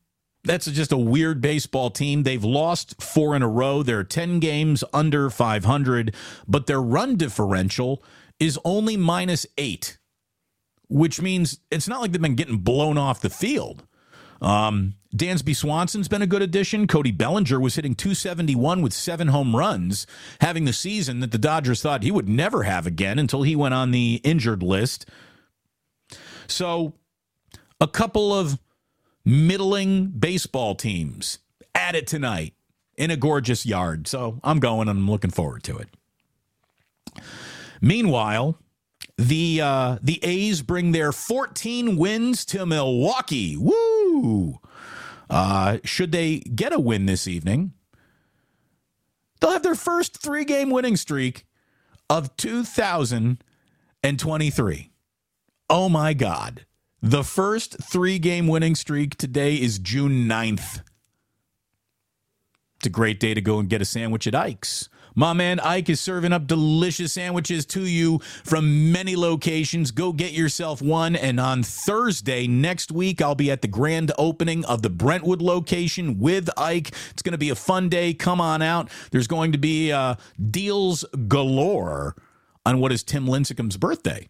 That's 0.42 0.66
just 0.66 0.92
a 0.92 0.98
weird 0.98 1.40
baseball 1.40 1.90
team. 1.90 2.24
They've 2.24 2.44
lost 2.44 3.00
four 3.00 3.34
in 3.34 3.42
a 3.42 3.48
row. 3.48 3.82
They're 3.82 4.04
10 4.04 4.40
games 4.40 4.84
under 4.92 5.30
500, 5.30 6.14
but 6.46 6.66
their 6.66 6.82
run 6.82 7.16
differential 7.16 8.02
is 8.38 8.58
only 8.64 8.96
minus 8.96 9.46
eight 9.56 9.98
which 10.94 11.20
means 11.20 11.58
it's 11.72 11.88
not 11.88 12.00
like 12.00 12.12
they've 12.12 12.22
been 12.22 12.36
getting 12.36 12.58
blown 12.58 12.96
off 12.96 13.20
the 13.20 13.28
field. 13.28 13.82
Um, 14.40 14.94
Dansby 15.12 15.56
Swanson's 15.56 16.06
been 16.06 16.22
a 16.22 16.26
good 16.26 16.40
addition. 16.40 16.86
Cody 16.86 17.10
Bellinger 17.10 17.58
was 17.58 17.74
hitting 17.74 17.96
271 17.96 18.80
with 18.80 18.92
seven 18.92 19.26
home 19.26 19.56
runs, 19.56 20.06
having 20.40 20.66
the 20.66 20.72
season 20.72 21.18
that 21.18 21.32
the 21.32 21.38
Dodgers 21.38 21.82
thought 21.82 22.04
he 22.04 22.12
would 22.12 22.28
never 22.28 22.62
have 22.62 22.86
again 22.86 23.18
until 23.18 23.42
he 23.42 23.56
went 23.56 23.74
on 23.74 23.90
the 23.90 24.20
injured 24.22 24.62
list. 24.62 25.06
So, 26.46 26.94
a 27.80 27.88
couple 27.88 28.32
of 28.32 28.60
middling 29.24 30.10
baseball 30.10 30.76
teams 30.76 31.40
at 31.74 31.96
it 31.96 32.06
tonight 32.06 32.54
in 32.96 33.10
a 33.10 33.16
gorgeous 33.16 33.66
yard. 33.66 34.06
So, 34.06 34.38
I'm 34.44 34.60
going 34.60 34.88
and 34.88 35.00
I'm 35.00 35.10
looking 35.10 35.32
forward 35.32 35.64
to 35.64 35.76
it. 35.78 35.88
Meanwhile, 37.80 38.60
the 39.16 39.60
uh, 39.60 39.98
the 40.02 40.18
A's 40.22 40.62
bring 40.62 40.92
their 40.92 41.12
14 41.12 41.96
wins 41.96 42.44
to 42.46 42.64
Milwaukee. 42.66 43.56
Woo! 43.56 44.58
Uh, 45.30 45.78
should 45.84 46.10
they 46.12 46.40
get 46.40 46.72
a 46.72 46.80
win 46.80 47.06
this 47.06 47.26
evening, 47.26 47.72
they'll 49.40 49.52
have 49.52 49.62
their 49.62 49.74
first 49.74 50.18
three 50.18 50.44
game 50.44 50.68
winning 50.70 50.96
streak 50.96 51.46
of 52.10 52.36
2023. 52.36 54.90
Oh 55.70 55.88
my 55.88 56.12
God. 56.12 56.66
The 57.00 57.24
first 57.24 57.82
three 57.82 58.18
game 58.18 58.46
winning 58.46 58.74
streak 58.74 59.16
today 59.16 59.56
is 59.56 59.78
June 59.78 60.28
9th. 60.28 60.82
It's 62.76 62.86
a 62.86 62.90
great 62.90 63.18
day 63.20 63.34
to 63.34 63.40
go 63.40 63.58
and 63.58 63.68
get 63.68 63.82
a 63.82 63.84
sandwich 63.84 64.26
at 64.26 64.34
Ike's. 64.34 64.88
My 65.14 65.32
man 65.32 65.60
Ike 65.60 65.90
is 65.90 66.00
serving 66.00 66.32
up 66.32 66.48
delicious 66.48 67.12
sandwiches 67.12 67.64
to 67.66 67.86
you 67.86 68.18
from 68.42 68.90
many 68.90 69.14
locations. 69.14 69.92
Go 69.92 70.12
get 70.12 70.32
yourself 70.32 70.82
one. 70.82 71.14
And 71.14 71.38
on 71.38 71.62
Thursday 71.62 72.48
next 72.48 72.90
week, 72.90 73.22
I'll 73.22 73.36
be 73.36 73.50
at 73.50 73.62
the 73.62 73.68
grand 73.68 74.10
opening 74.18 74.64
of 74.64 74.82
the 74.82 74.90
Brentwood 74.90 75.40
location 75.40 76.18
with 76.18 76.50
Ike. 76.56 76.92
It's 77.10 77.22
going 77.22 77.32
to 77.32 77.38
be 77.38 77.50
a 77.50 77.54
fun 77.54 77.88
day. 77.88 78.12
Come 78.12 78.40
on 78.40 78.60
out. 78.60 78.90
There's 79.12 79.28
going 79.28 79.52
to 79.52 79.58
be 79.58 79.92
uh, 79.92 80.16
deals 80.50 81.04
galore 81.28 82.16
on 82.66 82.80
what 82.80 82.90
is 82.90 83.04
Tim 83.04 83.28
Lincecum's 83.28 83.76
birthday. 83.76 84.28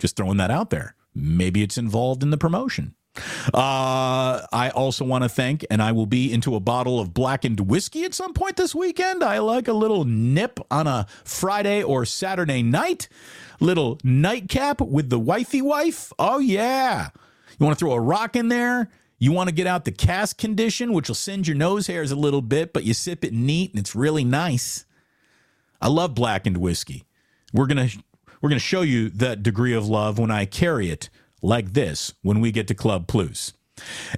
Just 0.00 0.16
throwing 0.16 0.38
that 0.38 0.50
out 0.50 0.70
there. 0.70 0.96
Maybe 1.14 1.62
it's 1.62 1.78
involved 1.78 2.24
in 2.24 2.30
the 2.30 2.36
promotion. 2.36 2.96
Uh, 3.16 4.44
I 4.52 4.72
also 4.74 5.04
want 5.04 5.22
to 5.24 5.28
thank, 5.28 5.64
and 5.70 5.80
I 5.80 5.92
will 5.92 6.06
be 6.06 6.32
into 6.32 6.56
a 6.56 6.60
bottle 6.60 6.98
of 6.98 7.14
blackened 7.14 7.60
whiskey 7.60 8.04
at 8.04 8.14
some 8.14 8.34
point 8.34 8.56
this 8.56 8.74
weekend. 8.74 9.22
I 9.22 9.38
like 9.38 9.68
a 9.68 9.72
little 9.72 10.04
nip 10.04 10.58
on 10.70 10.86
a 10.86 11.06
Friday 11.24 11.82
or 11.82 12.04
Saturday 12.04 12.62
night. 12.62 13.08
Little 13.60 13.98
nightcap 14.02 14.80
with 14.80 15.10
the 15.10 15.18
wifey 15.18 15.62
wife. 15.62 16.12
Oh, 16.18 16.38
yeah. 16.38 17.10
You 17.58 17.66
want 17.66 17.78
to 17.78 17.84
throw 17.84 17.92
a 17.92 18.00
rock 18.00 18.34
in 18.34 18.48
there? 18.48 18.90
You 19.18 19.30
want 19.32 19.48
to 19.48 19.54
get 19.54 19.66
out 19.66 19.84
the 19.84 19.92
cast 19.92 20.38
condition, 20.38 20.92
which 20.92 21.08
will 21.08 21.14
send 21.14 21.46
your 21.46 21.56
nose 21.56 21.86
hairs 21.86 22.10
a 22.10 22.16
little 22.16 22.42
bit, 22.42 22.72
but 22.72 22.84
you 22.84 22.94
sip 22.94 23.24
it 23.24 23.32
neat 23.32 23.70
and 23.70 23.78
it's 23.78 23.94
really 23.94 24.24
nice. 24.24 24.84
I 25.80 25.88
love 25.88 26.14
blackened 26.14 26.56
whiskey. 26.56 27.04
We're 27.52 27.66
going 27.66 27.88
to 27.88 27.98
we're 28.40 28.50
going 28.50 28.58
to 28.58 28.64
show 28.66 28.82
you 28.82 29.08
that 29.10 29.42
degree 29.42 29.72
of 29.72 29.86
love 29.86 30.18
when 30.18 30.30
I 30.30 30.44
carry 30.44 30.90
it 30.90 31.08
like 31.44 31.72
this 31.74 32.14
when 32.22 32.40
we 32.40 32.50
get 32.50 32.66
to 32.68 32.74
Club 32.74 33.06
Plus. 33.06 33.52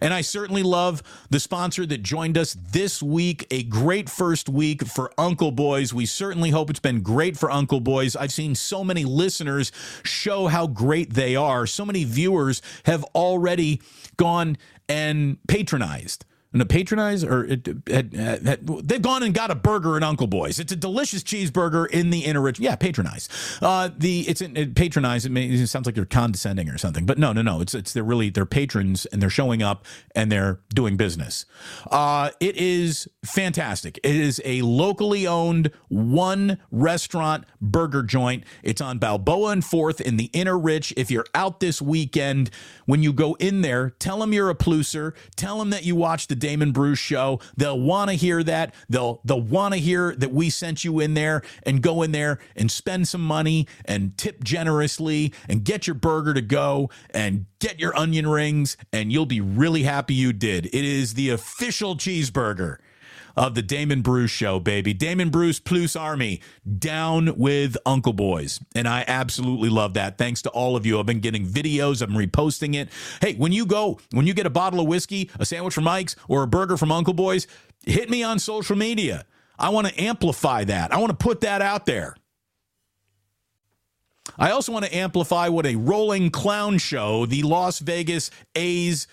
And 0.02 0.12
I 0.12 0.20
certainly 0.20 0.62
love 0.62 1.02
the 1.30 1.40
sponsor 1.40 1.86
that 1.86 2.02
joined 2.02 2.36
us 2.36 2.54
this 2.54 3.02
week. 3.02 3.46
A 3.50 3.62
great 3.62 4.10
first 4.10 4.48
week 4.48 4.86
for 4.86 5.10
Uncle 5.16 5.50
Boys. 5.50 5.94
We 5.94 6.04
certainly 6.04 6.50
hope 6.50 6.68
it's 6.68 6.80
been 6.80 7.00
great 7.00 7.38
for 7.38 7.50
Uncle 7.50 7.80
Boys. 7.80 8.16
I've 8.16 8.32
seen 8.32 8.54
so 8.54 8.84
many 8.84 9.04
listeners 9.04 9.72
show 10.02 10.46
how 10.48 10.66
great 10.66 11.14
they 11.14 11.36
are. 11.36 11.66
So 11.66 11.86
many 11.86 12.04
viewers 12.04 12.60
have 12.84 13.02
already 13.14 13.80
gone 14.18 14.58
and 14.88 15.38
patronized 15.48 16.26
to 16.58 16.66
patronize 16.66 17.24
or 17.24 17.44
it, 17.44 17.68
it, 17.68 17.84
it, 17.86 18.88
they've 18.88 19.02
gone 19.02 19.22
and 19.22 19.34
got 19.34 19.50
a 19.50 19.54
burger 19.54 19.96
at 19.96 20.02
Uncle 20.02 20.26
Boys. 20.26 20.58
It's 20.58 20.72
a 20.72 20.76
delicious 20.76 21.22
cheeseburger 21.22 21.88
in 21.90 22.10
the 22.10 22.20
inner 22.20 22.40
rich. 22.40 22.58
Yeah, 22.58 22.76
patronize. 22.76 23.28
Uh, 23.60 23.90
the 23.96 24.28
it's 24.28 24.40
it, 24.40 24.74
patronize. 24.74 25.26
It, 25.26 25.30
may, 25.30 25.46
it 25.46 25.66
sounds 25.66 25.86
like 25.86 25.94
they're 25.94 26.04
condescending 26.04 26.68
or 26.68 26.78
something, 26.78 27.06
but 27.06 27.18
no, 27.18 27.32
no, 27.32 27.42
no. 27.42 27.60
It's 27.60 27.74
it's 27.74 27.92
they're 27.92 28.04
really 28.04 28.30
they're 28.30 28.46
patrons 28.46 29.06
and 29.06 29.20
they're 29.20 29.30
showing 29.30 29.62
up 29.62 29.84
and 30.14 30.30
they're 30.30 30.60
doing 30.74 30.96
business. 30.96 31.46
Uh, 31.90 32.30
it 32.40 32.56
is 32.56 33.08
fantastic. 33.24 33.98
It 34.02 34.16
is 34.16 34.40
a 34.44 34.62
locally 34.62 35.26
owned 35.26 35.70
one 35.88 36.58
restaurant 36.70 37.44
burger 37.60 38.02
joint. 38.02 38.44
It's 38.62 38.80
on 38.80 38.98
Balboa 38.98 39.50
and 39.50 39.64
Fourth 39.64 40.00
in 40.00 40.16
the 40.16 40.30
inner 40.32 40.58
rich. 40.58 40.92
If 40.96 41.10
you're 41.10 41.26
out 41.34 41.60
this 41.60 41.80
weekend, 41.82 42.50
when 42.84 43.02
you 43.02 43.12
go 43.12 43.34
in 43.34 43.62
there, 43.62 43.90
tell 43.90 44.18
them 44.18 44.32
you're 44.32 44.50
a 44.50 44.54
pluser. 44.54 45.14
Tell 45.36 45.58
them 45.58 45.70
that 45.70 45.84
you 45.84 45.96
watched 45.96 46.28
the 46.28 46.36
Damon 46.46 46.70
Bruce 46.70 47.00
show. 47.00 47.40
They'll 47.56 47.80
want 47.80 48.08
to 48.08 48.14
hear 48.14 48.40
that. 48.44 48.72
They'll 48.88 49.20
they'll 49.24 49.40
want 49.40 49.74
to 49.74 49.80
hear 49.80 50.14
that 50.14 50.30
we 50.30 50.48
sent 50.48 50.84
you 50.84 51.00
in 51.00 51.14
there 51.14 51.42
and 51.64 51.82
go 51.82 52.02
in 52.02 52.12
there 52.12 52.38
and 52.54 52.70
spend 52.70 53.08
some 53.08 53.20
money 53.20 53.66
and 53.84 54.16
tip 54.16 54.44
generously 54.44 55.32
and 55.48 55.64
get 55.64 55.88
your 55.88 55.94
burger 55.94 56.34
to 56.34 56.40
go 56.40 56.88
and 57.10 57.46
get 57.58 57.80
your 57.80 57.96
onion 57.98 58.28
rings 58.28 58.76
and 58.92 59.10
you'll 59.10 59.26
be 59.26 59.40
really 59.40 59.82
happy 59.82 60.14
you 60.14 60.32
did. 60.32 60.66
It 60.66 60.84
is 60.84 61.14
the 61.14 61.30
official 61.30 61.96
cheeseburger 61.96 62.78
of 63.36 63.54
the 63.54 63.62
Damon 63.62 64.00
Bruce 64.00 64.30
show, 64.30 64.58
baby. 64.58 64.94
Damon 64.94 65.30
Bruce 65.30 65.60
plus 65.60 65.94
Army 65.94 66.40
down 66.78 67.36
with 67.36 67.76
Uncle 67.84 68.12
Boys. 68.12 68.60
And 68.74 68.88
I 68.88 69.04
absolutely 69.06 69.68
love 69.68 69.94
that. 69.94 70.16
Thanks 70.18 70.42
to 70.42 70.50
all 70.50 70.76
of 70.76 70.86
you. 70.86 70.98
I've 70.98 71.06
been 71.06 71.20
getting 71.20 71.46
videos, 71.46 72.00
I'm 72.00 72.12
reposting 72.12 72.74
it. 72.74 72.88
Hey, 73.20 73.34
when 73.34 73.52
you 73.52 73.66
go, 73.66 73.98
when 74.12 74.26
you 74.26 74.34
get 74.34 74.46
a 74.46 74.50
bottle 74.50 74.80
of 74.80 74.86
whiskey, 74.86 75.30
a 75.38 75.44
sandwich 75.44 75.74
from 75.74 75.86
Ike's, 75.86 76.16
or 76.28 76.42
a 76.42 76.46
burger 76.46 76.76
from 76.76 76.90
Uncle 76.90 77.14
Boys, 77.14 77.46
hit 77.84 78.08
me 78.08 78.22
on 78.22 78.38
social 78.38 78.76
media. 78.76 79.26
I 79.58 79.68
want 79.70 79.86
to 79.86 80.00
amplify 80.00 80.64
that. 80.64 80.92
I 80.92 80.98
want 80.98 81.10
to 81.10 81.24
put 81.24 81.42
that 81.42 81.62
out 81.62 81.86
there. 81.86 82.16
I 84.38 84.50
also 84.50 84.72
want 84.72 84.84
to 84.84 84.94
amplify 84.94 85.48
what 85.48 85.66
a 85.66 85.76
rolling 85.76 86.30
clown 86.30 86.78
show 86.78 87.26
the 87.26 87.42
Las 87.42 87.78
Vegas 87.78 88.30
A's 88.54 89.06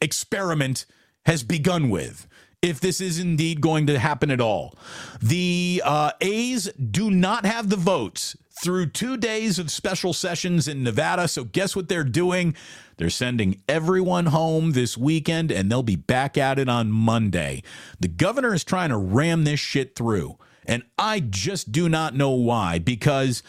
experiment 0.00 0.86
has 1.26 1.42
begun 1.42 1.90
with 1.90 2.26
if 2.62 2.78
this 2.78 3.00
is 3.00 3.18
indeed 3.18 3.60
going 3.60 3.86
to 3.86 3.98
happen 3.98 4.30
at 4.30 4.40
all. 4.40 4.74
The 5.22 5.82
uh, 5.84 6.12
A's 6.20 6.70
do 6.74 7.10
not 7.10 7.46
have 7.46 7.70
the 7.70 7.76
votes 7.76 8.36
through 8.62 8.86
two 8.86 9.16
days 9.16 9.58
of 9.58 9.70
special 9.70 10.12
sessions 10.12 10.68
in 10.68 10.82
Nevada. 10.82 11.26
So, 11.28 11.44
guess 11.44 11.74
what 11.74 11.88
they're 11.88 12.04
doing? 12.04 12.54
They're 12.98 13.08
sending 13.08 13.62
everyone 13.66 14.26
home 14.26 14.72
this 14.72 14.98
weekend 14.98 15.50
and 15.50 15.70
they'll 15.70 15.82
be 15.82 15.96
back 15.96 16.36
at 16.36 16.58
it 16.58 16.68
on 16.68 16.90
Monday. 16.90 17.62
The 17.98 18.08
governor 18.08 18.52
is 18.52 18.62
trying 18.62 18.90
to 18.90 18.98
ram 18.98 19.44
this 19.44 19.60
shit 19.60 19.94
through. 19.94 20.36
And 20.66 20.82
I 20.98 21.20
just 21.20 21.72
do 21.72 21.88
not 21.88 22.14
know 22.14 22.30
why, 22.30 22.78
because 22.78 23.42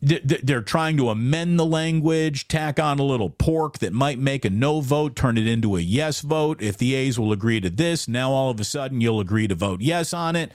they're 0.00 0.62
trying 0.62 0.96
to 0.96 1.10
amend 1.10 1.58
the 1.58 1.66
language, 1.66 2.48
tack 2.48 2.78
on 2.78 2.98
a 2.98 3.04
little 3.04 3.30
pork 3.30 3.78
that 3.78 3.92
might 3.92 4.18
make 4.18 4.44
a 4.44 4.50
no 4.50 4.80
vote, 4.80 5.16
turn 5.16 5.38
it 5.38 5.46
into 5.46 5.76
a 5.76 5.80
yes 5.80 6.20
vote. 6.20 6.62
If 6.62 6.78
the 6.78 6.94
A's 6.94 7.18
will 7.18 7.32
agree 7.32 7.60
to 7.60 7.70
this, 7.70 8.06
now 8.08 8.30
all 8.30 8.50
of 8.50 8.60
a 8.60 8.64
sudden 8.64 9.00
you'll 9.00 9.20
agree 9.20 9.48
to 9.48 9.54
vote 9.54 9.80
yes 9.80 10.12
on 10.12 10.36
it. 10.36 10.52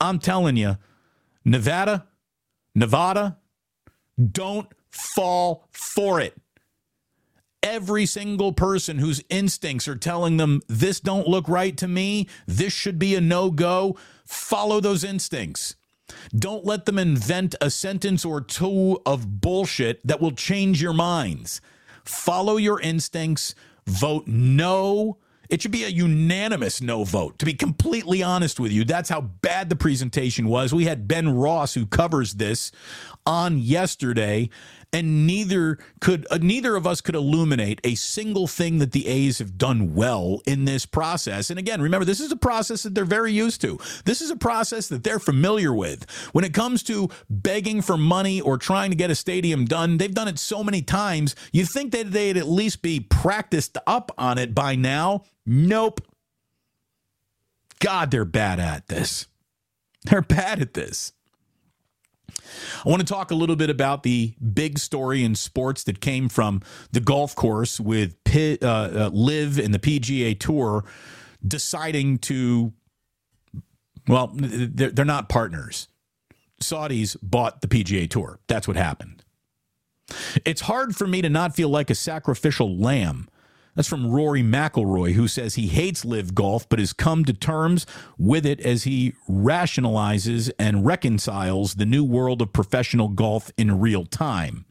I'm 0.00 0.18
telling 0.18 0.56
you, 0.56 0.78
Nevada, 1.44 2.06
Nevada, 2.74 3.38
don't 4.30 4.68
fall 4.90 5.68
for 5.72 6.20
it. 6.20 6.36
Every 7.62 8.06
single 8.06 8.52
person 8.52 8.98
whose 8.98 9.22
instincts 9.30 9.86
are 9.86 9.96
telling 9.96 10.36
them 10.36 10.62
this 10.68 10.98
don't 10.98 11.28
look 11.28 11.48
right 11.48 11.76
to 11.76 11.86
me, 11.86 12.28
this 12.46 12.72
should 12.72 12.98
be 12.98 13.14
a 13.14 13.20
no 13.20 13.50
go, 13.50 13.96
follow 14.24 14.80
those 14.80 15.04
instincts. 15.04 15.76
Don't 16.36 16.64
let 16.64 16.86
them 16.86 16.98
invent 16.98 17.54
a 17.60 17.70
sentence 17.70 18.24
or 18.24 18.40
two 18.40 19.00
of 19.06 19.40
bullshit 19.40 20.06
that 20.06 20.20
will 20.20 20.32
change 20.32 20.80
your 20.82 20.92
minds. 20.92 21.60
Follow 22.04 22.56
your 22.56 22.80
instincts, 22.80 23.54
vote 23.86 24.26
no. 24.26 25.18
It 25.48 25.60
should 25.60 25.70
be 25.70 25.84
a 25.84 25.88
unanimous 25.88 26.80
no 26.80 27.04
vote, 27.04 27.38
to 27.38 27.44
be 27.44 27.52
completely 27.52 28.22
honest 28.22 28.58
with 28.58 28.72
you. 28.72 28.84
That's 28.84 29.10
how 29.10 29.20
bad 29.20 29.68
the 29.68 29.76
presentation 29.76 30.48
was. 30.48 30.72
We 30.72 30.86
had 30.86 31.06
Ben 31.06 31.28
Ross, 31.28 31.74
who 31.74 31.84
covers 31.84 32.34
this, 32.34 32.72
on 33.26 33.58
yesterday, 33.58 34.48
and 34.92 35.26
neither 35.26 35.78
could 36.00 36.26
uh, 36.30 36.38
neither 36.40 36.76
of 36.76 36.86
us 36.86 37.00
could 37.00 37.14
illuminate 37.14 37.80
a 37.82 37.94
single 37.94 38.46
thing 38.46 38.78
that 38.78 38.92
the 38.92 39.06
A's 39.06 39.38
have 39.38 39.56
done 39.56 39.94
well 39.94 40.42
in 40.46 40.64
this 40.64 40.84
process. 40.84 41.50
And 41.50 41.58
again, 41.58 41.80
remember 41.80 42.04
this 42.04 42.20
is 42.20 42.30
a 42.30 42.36
process 42.36 42.82
that 42.82 42.94
they're 42.94 43.04
very 43.04 43.32
used 43.32 43.60
to. 43.62 43.78
This 44.04 44.20
is 44.20 44.30
a 44.30 44.36
process 44.36 44.88
that 44.88 45.02
they're 45.02 45.18
familiar 45.18 45.72
with. 45.72 46.08
When 46.32 46.44
it 46.44 46.52
comes 46.52 46.82
to 46.84 47.08
begging 47.30 47.80
for 47.80 47.96
money 47.96 48.40
or 48.40 48.58
trying 48.58 48.90
to 48.90 48.96
get 48.96 49.10
a 49.10 49.14
stadium 49.14 49.64
done, 49.64 49.96
they've 49.96 50.14
done 50.14 50.28
it 50.28 50.38
so 50.38 50.62
many 50.62 50.82
times. 50.82 51.34
You 51.52 51.64
think 51.64 51.92
that 51.92 52.12
they'd 52.12 52.36
at 52.36 52.48
least 52.48 52.82
be 52.82 53.00
practiced 53.00 53.78
up 53.86 54.12
on 54.18 54.38
it 54.38 54.54
by 54.54 54.74
now? 54.74 55.24
Nope. 55.46 56.00
God, 57.80 58.10
they're 58.10 58.24
bad 58.24 58.60
at 58.60 58.88
this. 58.88 59.26
They're 60.04 60.22
bad 60.22 60.60
at 60.60 60.74
this. 60.74 61.12
I 62.84 62.88
want 62.88 63.00
to 63.00 63.06
talk 63.06 63.30
a 63.30 63.34
little 63.34 63.56
bit 63.56 63.70
about 63.70 64.02
the 64.02 64.34
big 64.54 64.78
story 64.78 65.24
in 65.24 65.34
sports 65.34 65.84
that 65.84 66.00
came 66.00 66.28
from 66.28 66.62
the 66.90 67.00
golf 67.00 67.34
course 67.34 67.78
with 67.78 68.16
uh, 68.34 68.66
uh, 68.66 69.10
LIV 69.12 69.58
and 69.58 69.72
the 69.72 69.78
PGA 69.78 70.38
Tour 70.38 70.84
deciding 71.46 72.18
to, 72.18 72.72
well, 74.08 74.30
they're, 74.34 74.90
they're 74.90 75.04
not 75.04 75.28
partners. 75.28 75.88
Saudis 76.60 77.16
bought 77.22 77.60
the 77.60 77.68
PGA 77.68 78.08
Tour. 78.08 78.38
That's 78.46 78.68
what 78.68 78.76
happened. 78.76 79.24
It's 80.44 80.62
hard 80.62 80.94
for 80.94 81.06
me 81.06 81.22
to 81.22 81.28
not 81.28 81.56
feel 81.56 81.68
like 81.68 81.90
a 81.90 81.94
sacrificial 81.94 82.76
lamb 82.76 83.28
that's 83.74 83.88
from 83.88 84.10
Rory 84.10 84.42
McIlroy, 84.42 85.12
who 85.12 85.26
says 85.26 85.54
he 85.54 85.68
hates 85.68 86.04
LIV 86.04 86.34
golf, 86.34 86.68
but 86.68 86.78
has 86.78 86.92
come 86.92 87.24
to 87.24 87.32
terms 87.32 87.86
with 88.18 88.44
it 88.44 88.60
as 88.60 88.84
he 88.84 89.14
rationalizes 89.28 90.50
and 90.58 90.84
reconciles 90.84 91.74
the 91.74 91.86
new 91.86 92.04
world 92.04 92.42
of 92.42 92.52
professional 92.52 93.08
golf 93.08 93.50
in 93.56 93.80
real 93.80 94.04
time. 94.04 94.66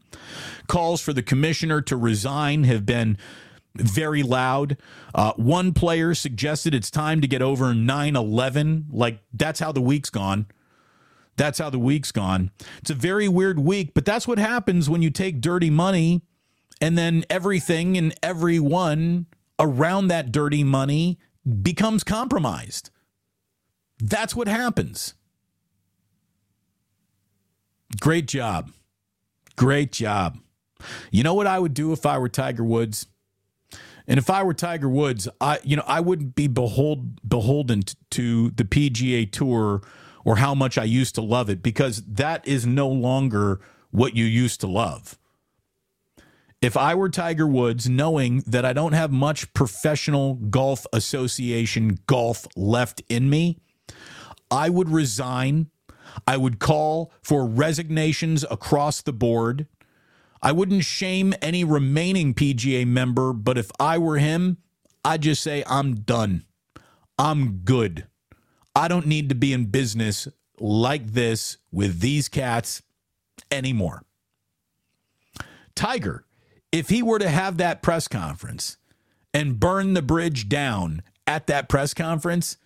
Calls 0.68 1.02
for 1.02 1.14
the 1.14 1.24
commissioner 1.24 1.82
to 1.82 1.98
resign 1.98 2.66
have 2.66 2.86
been 2.86 3.18
very 3.76 4.22
loud. 4.22 4.78
Uh, 5.16 5.34
one 5.36 5.74
player 5.74 6.14
suggested 6.14 6.76
it's 6.76 6.92
time 6.92 7.22
to 7.22 7.28
get 7.28 7.42
over 7.42 7.74
9 7.74 8.16
11. 8.16 8.88
Like, 8.92 9.20
that's 9.34 9.60
how 9.60 9.72
the 9.72 9.82
week's 9.82 10.10
gone. 10.10 10.46
That's 11.38 11.60
how 11.60 11.70
the 11.70 11.80
week's 11.80 12.12
gone. 12.12 12.52
It's 12.80 12.92
a 12.92 12.96
very 12.96 13.28
weird 13.28 13.58
week, 13.58 13.94
but 13.94 14.06
that's 14.06 14.28
what 14.28 14.38
happens 14.38 14.90
when 14.90 15.02
you 15.02 15.10
take 15.10 15.42
dirty 15.42 15.70
money 15.70 16.22
and 16.82 16.98
then 16.98 17.24
everything 17.30 17.98
and 17.98 18.14
everyone 18.24 19.28
around 19.60 20.08
that 20.08 20.32
dirty 20.32 20.64
money 20.64 21.20
becomes 21.62 22.04
compromised. 22.04 22.90
That's 24.00 24.36
what 24.36 24.48
happens. 24.48 25.14
Great 28.00 28.28
job. 28.28 28.72
Great 29.56 29.92
job. 29.92 30.40
You 31.12 31.22
know 31.22 31.36
what 31.36 31.46
I 31.46 31.60
would 31.60 31.76
do 31.76 31.94
if 31.94 32.06
I 32.06 32.18
were 32.18 32.30
Tiger 32.30 32.64
Woods? 32.64 33.06
And 34.08 34.18
if 34.18 34.32
I 34.32 34.42
were 34.42 34.56
Tiger 34.56 34.90
Woods, 34.90 35.30
I 35.40 35.60
you 35.64 35.76
know, 35.76 35.84
I 35.86 36.00
wouldn't 36.00 36.34
be 36.34 36.48
behold, 36.48 37.28
beholden 37.28 37.84
to 38.12 38.50
the 38.50 38.64
PGA 38.64 39.32
Tour 39.32 39.84
or 40.26 40.38
how 40.38 40.56
much 40.56 40.80
I 40.80 40.84
used 40.84 41.14
to 41.16 41.22
love 41.22 41.50
it 41.50 41.62
because 41.62 42.02
that 42.06 42.48
is 42.48 42.66
no 42.66 42.90
longer 42.90 43.62
what 43.92 44.16
you 44.16 44.26
used 44.26 44.62
to 44.62 44.68
love 44.68 45.20
if 46.62 46.78
I 46.78 46.94
were 46.94 47.10
Tiger 47.10 47.48
Woods, 47.48 47.90
knowing 47.90 48.44
that 48.46 48.66
I 48.66 48.74
don't 48.74 48.94
have 48.94 49.12
much 49.12 49.52
professional 49.54 50.36
golf 50.36 50.86
association 50.94 52.00
golf 52.06 52.48
left 52.56 53.02
in 53.10 53.30
me, 53.30 53.58
I 54.52 54.70
would 54.70 54.90
resign. 54.90 55.72
I 56.28 56.38
would 56.38 56.60
call 56.60 57.12
for 57.24 57.46
resignations 57.46 58.46
across 58.52 59.02
the 59.02 59.14
board. 59.14 59.68
I 60.42 60.52
wouldn't 60.52 60.84
shame 60.84 61.34
any 61.42 61.64
remaining 61.64 62.34
PGA 62.34 62.86
member, 62.86 63.34
but 63.34 63.58
if 63.58 63.72
I 63.80 63.98
were 63.98 64.18
him, 64.18 64.58
I'd 65.04 65.22
just 65.22 65.42
say, 65.42 65.64
I'm 65.68 65.96
done. 65.96 66.46
I'm 67.18 67.60
good. 67.64 68.08
I 68.76 68.88
don't 68.88 69.08
need 69.08 69.30
to 69.30 69.36
be 69.36 69.54
in 69.54 69.66
business 69.66 70.28
like 70.60 71.08
this 71.08 71.58
with 71.72 72.00
these 72.02 72.30
cats 72.30 72.82
anymore. 73.52 74.04
Tiger 75.76 76.26
if 76.72 76.90
he 76.90 77.04
were 77.04 77.20
to 77.20 77.30
have 77.30 77.58
that 77.58 77.82
press 77.82 78.08
conference 78.08 78.78
and 79.34 79.60
burn 79.60 79.94
the 79.94 80.02
bridge 80.02 80.48
down 80.50 81.02
at 81.28 81.48
that 81.48 81.70
press 81.70 81.94
conference, 81.94 82.58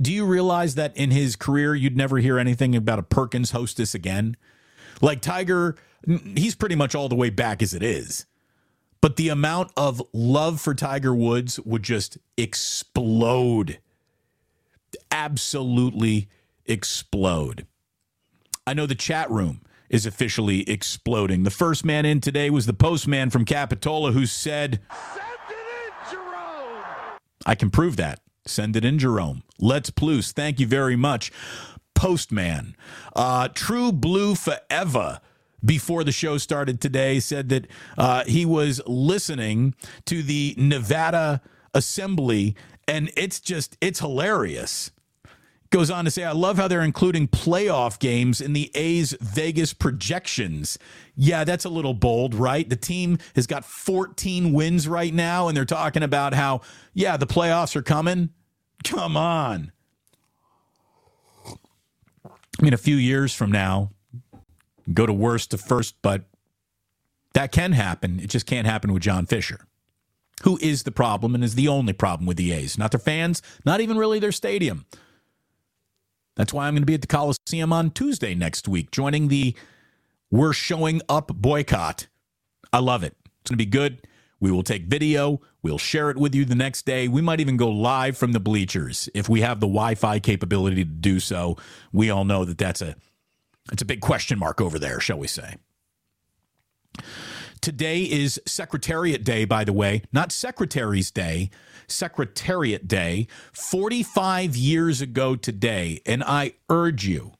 do 0.00 0.12
you 0.12 0.24
realize 0.24 0.74
that 0.74 0.96
in 0.96 1.10
his 1.10 1.36
career, 1.36 1.74
you'd 1.74 1.96
never 1.96 2.18
hear 2.18 2.38
anything 2.38 2.74
about 2.74 2.98
a 2.98 3.02
Perkins 3.02 3.50
hostess 3.50 3.94
again? 3.94 4.36
Like 5.00 5.20
Tiger, 5.20 5.76
he's 6.06 6.54
pretty 6.54 6.74
much 6.74 6.94
all 6.94 7.08
the 7.08 7.14
way 7.14 7.30
back 7.30 7.62
as 7.62 7.74
it 7.74 7.82
is. 7.82 8.26
But 9.00 9.16
the 9.16 9.28
amount 9.28 9.72
of 9.76 10.00
love 10.12 10.60
for 10.60 10.74
Tiger 10.74 11.14
Woods 11.14 11.58
would 11.60 11.82
just 11.82 12.18
explode. 12.36 13.78
Absolutely 15.10 16.28
explode. 16.66 17.66
I 18.66 18.74
know 18.74 18.86
the 18.86 18.94
chat 18.94 19.28
room 19.30 19.60
is 19.92 20.06
officially 20.06 20.68
exploding. 20.68 21.44
The 21.44 21.50
first 21.50 21.84
man 21.84 22.04
in 22.04 22.20
today 22.20 22.50
was 22.50 22.66
the 22.66 22.72
postman 22.72 23.30
from 23.30 23.44
Capitola 23.44 24.10
who 24.10 24.26
said, 24.26 24.80
Send 24.90 25.22
it 25.50 25.56
in, 25.86 26.10
Jerome. 26.10 26.82
I 27.46 27.54
can 27.54 27.70
prove 27.70 27.96
that. 27.98 28.20
Send 28.46 28.74
it 28.74 28.84
in, 28.84 28.98
Jerome. 28.98 29.42
Let's 29.60 29.90
plus. 29.90 30.32
Thank 30.32 30.58
you 30.58 30.66
very 30.66 30.96
much. 30.96 31.30
Postman. 31.94 32.74
Uh, 33.14 33.48
True 33.48 33.92
Blue 33.92 34.34
Forever 34.34 35.20
before 35.64 36.02
the 36.02 36.10
show 36.10 36.38
started 36.38 36.80
today 36.80 37.20
said 37.20 37.50
that 37.50 37.66
uh, 37.96 38.24
he 38.24 38.44
was 38.44 38.80
listening 38.86 39.74
to 40.06 40.22
the 40.22 40.54
Nevada 40.56 41.40
Assembly, 41.74 42.56
and 42.88 43.12
it's 43.16 43.38
just, 43.38 43.76
it's 43.80 44.00
hilarious. 44.00 44.90
Goes 45.72 45.90
on 45.90 46.04
to 46.04 46.10
say, 46.10 46.22
I 46.22 46.32
love 46.32 46.58
how 46.58 46.68
they're 46.68 46.82
including 46.82 47.28
playoff 47.28 47.98
games 47.98 48.42
in 48.42 48.52
the 48.52 48.70
A's 48.74 49.16
Vegas 49.22 49.72
projections. 49.72 50.78
Yeah, 51.16 51.44
that's 51.44 51.64
a 51.64 51.70
little 51.70 51.94
bold, 51.94 52.34
right? 52.34 52.68
The 52.68 52.76
team 52.76 53.16
has 53.34 53.46
got 53.46 53.64
14 53.64 54.52
wins 54.52 54.86
right 54.86 55.14
now, 55.14 55.48
and 55.48 55.56
they're 55.56 55.64
talking 55.64 56.02
about 56.02 56.34
how, 56.34 56.60
yeah, 56.92 57.16
the 57.16 57.26
playoffs 57.26 57.74
are 57.74 57.80
coming. 57.80 58.28
Come 58.84 59.16
on. 59.16 59.72
I 61.46 62.62
mean, 62.62 62.74
a 62.74 62.78
few 62.78 62.96
years 62.96 63.32
from 63.32 63.50
now, 63.50 63.92
go 64.92 65.06
to 65.06 65.12
worst 65.12 65.52
to 65.52 65.58
first, 65.58 65.94
but 66.02 66.24
that 67.32 67.50
can 67.50 67.72
happen. 67.72 68.20
It 68.20 68.28
just 68.28 68.44
can't 68.44 68.66
happen 68.66 68.92
with 68.92 69.02
John 69.02 69.24
Fisher, 69.24 69.60
who 70.42 70.58
is 70.60 70.82
the 70.82 70.92
problem 70.92 71.34
and 71.34 71.42
is 71.42 71.54
the 71.54 71.68
only 71.68 71.94
problem 71.94 72.26
with 72.26 72.36
the 72.36 72.52
A's. 72.52 72.76
Not 72.76 72.90
their 72.90 73.00
fans, 73.00 73.40
not 73.64 73.80
even 73.80 73.96
really 73.96 74.18
their 74.18 74.32
stadium. 74.32 74.84
That's 76.36 76.52
why 76.52 76.66
I'm 76.66 76.74
going 76.74 76.82
to 76.82 76.86
be 76.86 76.94
at 76.94 77.02
the 77.02 77.06
Coliseum 77.06 77.72
on 77.72 77.90
Tuesday 77.90 78.34
next 78.34 78.66
week, 78.66 78.90
joining 78.90 79.28
the 79.28 79.54
We're 80.30 80.52
Showing 80.52 81.02
Up 81.08 81.28
boycott. 81.28 82.06
I 82.72 82.78
love 82.78 83.02
it. 83.04 83.16
It's 83.40 83.50
going 83.50 83.58
to 83.58 83.64
be 83.64 83.66
good. 83.66 84.06
We 84.40 84.50
will 84.50 84.62
take 84.62 84.86
video. 84.86 85.40
We'll 85.62 85.78
share 85.78 86.10
it 86.10 86.16
with 86.16 86.34
you 86.34 86.44
the 86.44 86.56
next 86.56 86.84
day. 86.84 87.06
We 87.06 87.20
might 87.20 87.40
even 87.40 87.56
go 87.56 87.70
live 87.70 88.16
from 88.16 88.32
the 88.32 88.40
bleachers 88.40 89.08
if 89.14 89.28
we 89.28 89.42
have 89.42 89.60
the 89.60 89.68
Wi-Fi 89.68 90.18
capability 90.18 90.84
to 90.84 90.90
do 90.90 91.20
so. 91.20 91.56
We 91.92 92.10
all 92.10 92.24
know 92.24 92.44
that 92.44 92.58
that's 92.58 92.82
a 92.82 92.96
it's 93.70 93.82
a 93.82 93.86
big 93.86 94.00
question 94.00 94.40
mark 94.40 94.60
over 94.60 94.78
there, 94.78 94.98
shall 94.98 95.18
we 95.18 95.28
say. 95.28 95.56
Today 97.62 98.02
is 98.02 98.40
Secretariat 98.44 99.22
Day, 99.22 99.44
by 99.44 99.62
the 99.62 99.72
way, 99.72 100.02
not 100.12 100.32
Secretary's 100.32 101.12
Day. 101.12 101.48
Secretariat 101.86 102.88
Day 102.88 103.28
45 103.52 104.56
years 104.56 105.00
ago 105.00 105.36
today. 105.36 106.00
And 106.04 106.24
I 106.24 106.54
urge 106.68 107.06
you, 107.06 107.34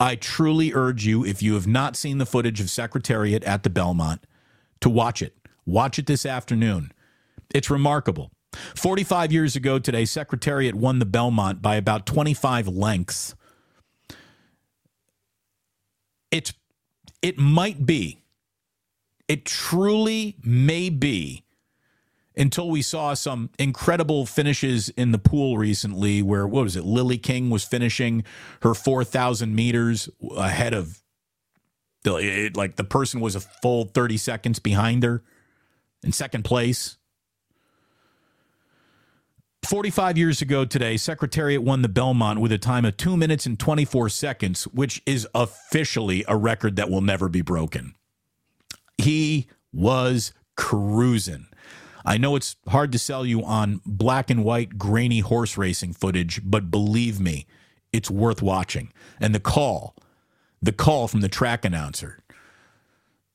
I 0.00 0.16
truly 0.16 0.74
urge 0.74 1.06
you, 1.06 1.24
if 1.24 1.40
you 1.40 1.54
have 1.54 1.68
not 1.68 1.94
seen 1.94 2.18
the 2.18 2.26
footage 2.26 2.60
of 2.60 2.68
Secretariat 2.68 3.44
at 3.44 3.62
the 3.62 3.70
Belmont, 3.70 4.24
to 4.80 4.90
watch 4.90 5.22
it. 5.22 5.36
Watch 5.64 6.00
it 6.00 6.06
this 6.06 6.26
afternoon. 6.26 6.90
It's 7.54 7.70
remarkable. 7.70 8.32
45 8.74 9.30
years 9.30 9.54
ago 9.54 9.78
today, 9.78 10.04
Secretariat 10.04 10.74
won 10.74 10.98
the 10.98 11.06
Belmont 11.06 11.62
by 11.62 11.76
about 11.76 12.06
25 12.06 12.66
lengths. 12.66 13.36
It's 16.32 16.52
it 17.22 17.38
might 17.38 17.86
be, 17.86 18.19
it 19.30 19.44
truly 19.44 20.36
may 20.42 20.90
be 20.90 21.44
until 22.36 22.68
we 22.68 22.82
saw 22.82 23.14
some 23.14 23.48
incredible 23.60 24.26
finishes 24.26 24.88
in 24.88 25.12
the 25.12 25.18
pool 25.18 25.56
recently 25.56 26.20
where 26.20 26.48
what 26.48 26.64
was 26.64 26.74
it 26.74 26.84
Lilly 26.84 27.16
King 27.16 27.48
was 27.48 27.62
finishing 27.62 28.24
her 28.62 28.74
4000 28.74 29.54
meters 29.54 30.08
ahead 30.36 30.74
of 30.74 31.00
the, 32.02 32.16
it, 32.16 32.56
like 32.56 32.74
the 32.74 32.82
person 32.82 33.20
was 33.20 33.36
a 33.36 33.40
full 33.40 33.84
30 33.84 34.16
seconds 34.16 34.58
behind 34.58 35.04
her 35.04 35.22
in 36.02 36.10
second 36.10 36.44
place 36.44 36.96
45 39.64 40.18
years 40.18 40.42
ago 40.42 40.64
today, 40.64 40.96
Secretariat 40.96 41.62
won 41.62 41.82
the 41.82 41.88
Belmont 41.88 42.40
with 42.40 42.50
a 42.50 42.58
time 42.58 42.84
of 42.84 42.96
2 42.96 43.16
minutes 43.16 43.46
and 43.46 43.60
24 43.60 44.08
seconds, 44.08 44.64
which 44.64 45.00
is 45.06 45.28
officially 45.34 46.24
a 46.26 46.36
record 46.36 46.74
that 46.74 46.90
will 46.90 47.02
never 47.02 47.28
be 47.28 47.42
broken. 47.42 47.94
He 49.00 49.46
was 49.72 50.32
cruising. 50.56 51.46
I 52.04 52.16
know 52.16 52.36
it's 52.36 52.56
hard 52.68 52.92
to 52.92 52.98
sell 52.98 53.26
you 53.26 53.42
on 53.44 53.80
black 53.84 54.30
and 54.30 54.44
white, 54.44 54.78
grainy 54.78 55.20
horse 55.20 55.56
racing 55.56 55.92
footage, 55.92 56.40
but 56.44 56.70
believe 56.70 57.20
me, 57.20 57.46
it's 57.92 58.10
worth 58.10 58.42
watching. 58.42 58.92
And 59.20 59.34
the 59.34 59.40
call, 59.40 59.94
the 60.62 60.72
call 60.72 61.08
from 61.08 61.20
the 61.20 61.28
track 61.28 61.64
announcer 61.64 62.18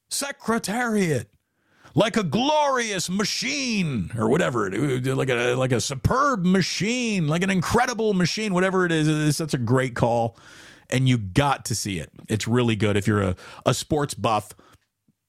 Secretariat, 0.10 1.30
like 1.94 2.18
a 2.18 2.24
glorious 2.24 3.10
machine, 3.10 4.12
or 4.18 4.30
whatever, 4.30 4.70
like 4.70 5.30
a 5.30 5.56
like 5.56 5.72
a 5.72 5.82
superb 5.82 6.46
machine, 6.46 7.28
like 7.28 7.44
an 7.44 7.50
incredible 7.50 8.14
machine, 8.14 8.54
whatever 8.54 8.86
it 8.86 8.92
is. 8.92 9.08
It's 9.08 9.38
such 9.38 9.54
a 9.54 9.58
great 9.58 9.96
call, 9.96 10.38
and 10.90 11.10
you 11.10 11.18
got 11.18 11.66
to 11.66 11.76
see 11.76 12.00
it. 12.00 12.12
It's 12.30 12.48
really 12.48 12.76
good 12.76 12.98
if 12.98 13.08
you're 13.08 13.22
a, 13.22 13.36
a 13.66 13.74
sports 13.74 14.14
buff 14.14 14.50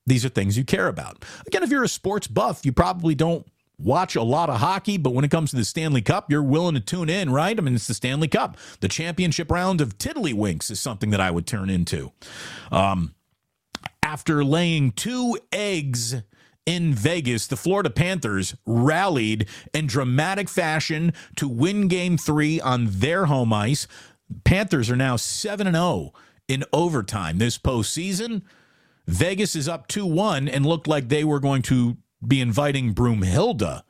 these 0.06 0.24
are 0.24 0.28
things 0.28 0.56
you 0.56 0.64
care 0.64 0.88
about. 0.88 1.24
Again, 1.46 1.62
if 1.62 1.70
you're 1.70 1.84
a 1.84 1.88
sports 1.88 2.26
buff, 2.26 2.64
you 2.64 2.72
probably 2.72 3.14
don't 3.14 3.46
watch 3.78 4.16
a 4.16 4.22
lot 4.22 4.48
of 4.48 4.60
hockey, 4.60 4.96
but 4.96 5.12
when 5.12 5.24
it 5.24 5.30
comes 5.30 5.50
to 5.50 5.56
the 5.56 5.64
Stanley 5.64 6.00
Cup, 6.00 6.30
you're 6.30 6.42
willing 6.42 6.74
to 6.74 6.80
tune 6.80 7.10
in, 7.10 7.30
right? 7.30 7.58
I 7.58 7.60
mean, 7.60 7.74
it's 7.74 7.86
the 7.86 7.94
Stanley 7.94 8.28
Cup. 8.28 8.56
The 8.80 8.88
championship 8.88 9.50
round 9.50 9.80
of 9.80 9.98
Tiddlywinks 9.98 10.70
is 10.70 10.80
something 10.80 11.10
that 11.10 11.20
I 11.20 11.30
would 11.30 11.46
turn 11.46 11.68
into. 11.68 12.12
Um, 12.70 13.14
after 14.02 14.44
laying 14.44 14.92
two 14.92 15.38
eggs 15.52 16.14
in 16.64 16.94
Vegas, 16.94 17.46
the 17.46 17.56
Florida 17.56 17.90
Panthers 17.90 18.56
rallied 18.64 19.46
in 19.74 19.86
dramatic 19.86 20.48
fashion 20.48 21.12
to 21.36 21.48
win 21.48 21.88
game 21.88 22.16
three 22.16 22.60
on 22.60 22.86
their 22.88 23.26
home 23.26 23.52
ice. 23.52 23.86
Panthers 24.44 24.90
are 24.90 24.96
now 24.96 25.16
7 25.16 25.70
0 25.70 26.12
in 26.48 26.64
overtime 26.72 27.38
this 27.38 27.58
postseason. 27.58 28.42
Vegas 29.06 29.54
is 29.54 29.68
up 29.68 29.86
2 29.88 30.04
1 30.06 30.48
and 30.48 30.66
looked 30.66 30.88
like 30.88 31.08
they 31.08 31.24
were 31.24 31.40
going 31.40 31.62
to 31.62 31.96
be 32.26 32.40
inviting 32.40 32.94
Broomhilda 32.94 33.82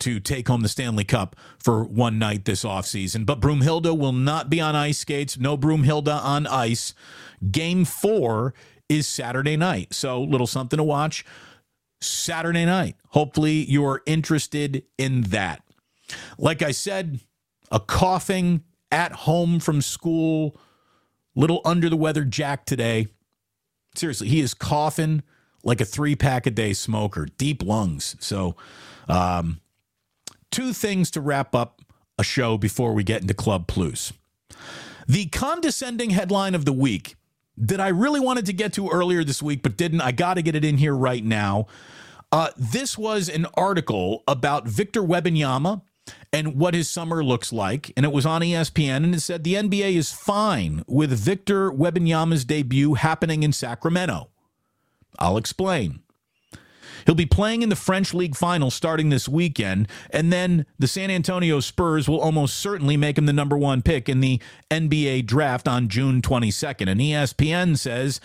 to 0.00 0.18
take 0.18 0.48
home 0.48 0.62
the 0.62 0.68
Stanley 0.68 1.04
Cup 1.04 1.36
for 1.58 1.84
one 1.84 2.18
night 2.18 2.44
this 2.44 2.64
offseason. 2.64 3.24
But 3.24 3.40
Broomhilda 3.40 3.96
will 3.96 4.12
not 4.12 4.50
be 4.50 4.60
on 4.60 4.74
ice 4.74 4.98
skates. 4.98 5.38
No 5.38 5.56
Broomhilda 5.56 6.22
on 6.22 6.46
ice. 6.46 6.94
Game 7.50 7.84
four 7.84 8.54
is 8.88 9.06
Saturday 9.06 9.56
night. 9.56 9.94
So, 9.94 10.22
little 10.22 10.46
something 10.46 10.78
to 10.78 10.84
watch 10.84 11.24
Saturday 12.00 12.64
night. 12.64 12.96
Hopefully, 13.08 13.64
you're 13.70 14.02
interested 14.06 14.84
in 14.98 15.22
that. 15.22 15.62
Like 16.38 16.60
I 16.62 16.72
said, 16.72 17.20
a 17.70 17.78
coughing 17.78 18.64
at 18.90 19.12
home 19.12 19.60
from 19.60 19.80
school, 19.80 20.56
little 21.36 21.60
under 21.64 21.88
the 21.88 21.96
weather 21.96 22.24
Jack 22.24 22.66
today. 22.66 23.08
Seriously, 24.00 24.28
he 24.28 24.40
is 24.40 24.54
coughing 24.54 25.22
like 25.62 25.82
a 25.82 25.84
three 25.84 26.16
pack 26.16 26.46
a 26.46 26.50
day 26.50 26.72
smoker, 26.72 27.26
deep 27.36 27.62
lungs. 27.62 28.16
So, 28.18 28.56
um, 29.08 29.60
two 30.50 30.72
things 30.72 31.10
to 31.10 31.20
wrap 31.20 31.54
up 31.54 31.82
a 32.18 32.24
show 32.24 32.56
before 32.56 32.94
we 32.94 33.04
get 33.04 33.20
into 33.20 33.34
Club 33.34 33.66
Plus. 33.66 34.14
The 35.06 35.26
condescending 35.26 36.10
headline 36.10 36.54
of 36.54 36.64
the 36.64 36.72
week 36.72 37.16
that 37.58 37.78
I 37.78 37.88
really 37.88 38.20
wanted 38.20 38.46
to 38.46 38.54
get 38.54 38.72
to 38.72 38.88
earlier 38.88 39.22
this 39.22 39.42
week, 39.42 39.62
but 39.62 39.76
didn't. 39.76 40.00
I 40.00 40.12
got 40.12 40.34
to 40.34 40.42
get 40.42 40.54
it 40.54 40.64
in 40.64 40.78
here 40.78 40.96
right 40.96 41.22
now. 41.22 41.66
Uh, 42.32 42.48
this 42.56 42.96
was 42.96 43.28
an 43.28 43.46
article 43.52 44.22
about 44.26 44.66
Victor 44.66 45.02
Wembanyama 45.02 45.82
and 46.32 46.56
what 46.56 46.74
his 46.74 46.88
summer 46.88 47.24
looks 47.24 47.52
like. 47.52 47.92
And 47.96 48.06
it 48.06 48.12
was 48.12 48.26
on 48.26 48.42
ESPN, 48.42 48.96
and 48.96 49.14
it 49.14 49.20
said 49.20 49.44
the 49.44 49.54
NBA 49.54 49.94
is 49.94 50.12
fine 50.12 50.84
with 50.86 51.10
Victor 51.10 51.70
Wembanyama's 51.70 52.44
debut 52.44 52.94
happening 52.94 53.42
in 53.42 53.52
Sacramento. 53.52 54.30
I'll 55.18 55.36
explain. 55.36 56.00
He'll 57.06 57.14
be 57.14 57.26
playing 57.26 57.62
in 57.62 57.68
the 57.70 57.76
French 57.76 58.12
League 58.14 58.36
Final 58.36 58.70
starting 58.70 59.08
this 59.08 59.28
weekend, 59.28 59.88
and 60.10 60.32
then 60.32 60.66
the 60.78 60.86
San 60.86 61.10
Antonio 61.10 61.60
Spurs 61.60 62.08
will 62.08 62.20
almost 62.20 62.56
certainly 62.56 62.96
make 62.96 63.18
him 63.18 63.26
the 63.26 63.32
number 63.32 63.56
one 63.56 63.82
pick 63.82 64.08
in 64.08 64.20
the 64.20 64.40
NBA 64.70 65.26
draft 65.26 65.66
on 65.66 65.88
June 65.88 66.22
22nd. 66.22 66.90
And 66.90 67.00
ESPN 67.00 67.78
says 67.78 68.20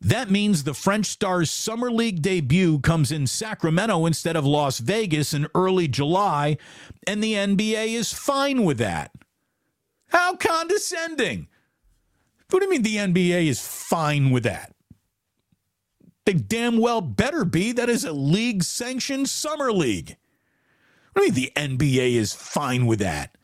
That 0.00 0.30
means 0.30 0.62
the 0.62 0.74
French 0.74 1.06
Stars 1.06 1.50
Summer 1.50 1.90
League 1.90 2.22
debut 2.22 2.80
comes 2.80 3.10
in 3.10 3.26
Sacramento 3.26 4.06
instead 4.06 4.36
of 4.36 4.44
Las 4.44 4.78
Vegas 4.78 5.32
in 5.32 5.48
early 5.54 5.88
July, 5.88 6.58
and 7.06 7.22
the 7.22 7.34
NBA 7.34 7.94
is 7.94 8.12
fine 8.12 8.64
with 8.64 8.78
that. 8.78 9.10
How 10.08 10.36
condescending. 10.36 11.48
What 12.50 12.60
do 12.60 12.66
you 12.66 12.70
mean 12.70 12.82
the 12.82 12.96
NBA 12.96 13.46
is 13.46 13.66
fine 13.66 14.30
with 14.30 14.44
that? 14.44 14.74
They 16.26 16.34
damn 16.34 16.78
well 16.78 17.00
better 17.00 17.44
be. 17.44 17.72
That 17.72 17.88
is 17.88 18.04
a 18.04 18.12
league 18.12 18.64
sanctioned 18.64 19.28
summer 19.28 19.72
league. 19.72 20.16
What 21.12 21.22
do 21.22 21.26
you 21.26 21.32
mean 21.32 21.76
the 21.76 21.86
NBA 21.86 22.14
is 22.14 22.34
fine 22.34 22.86
with 22.86 22.98
that? 22.98 23.35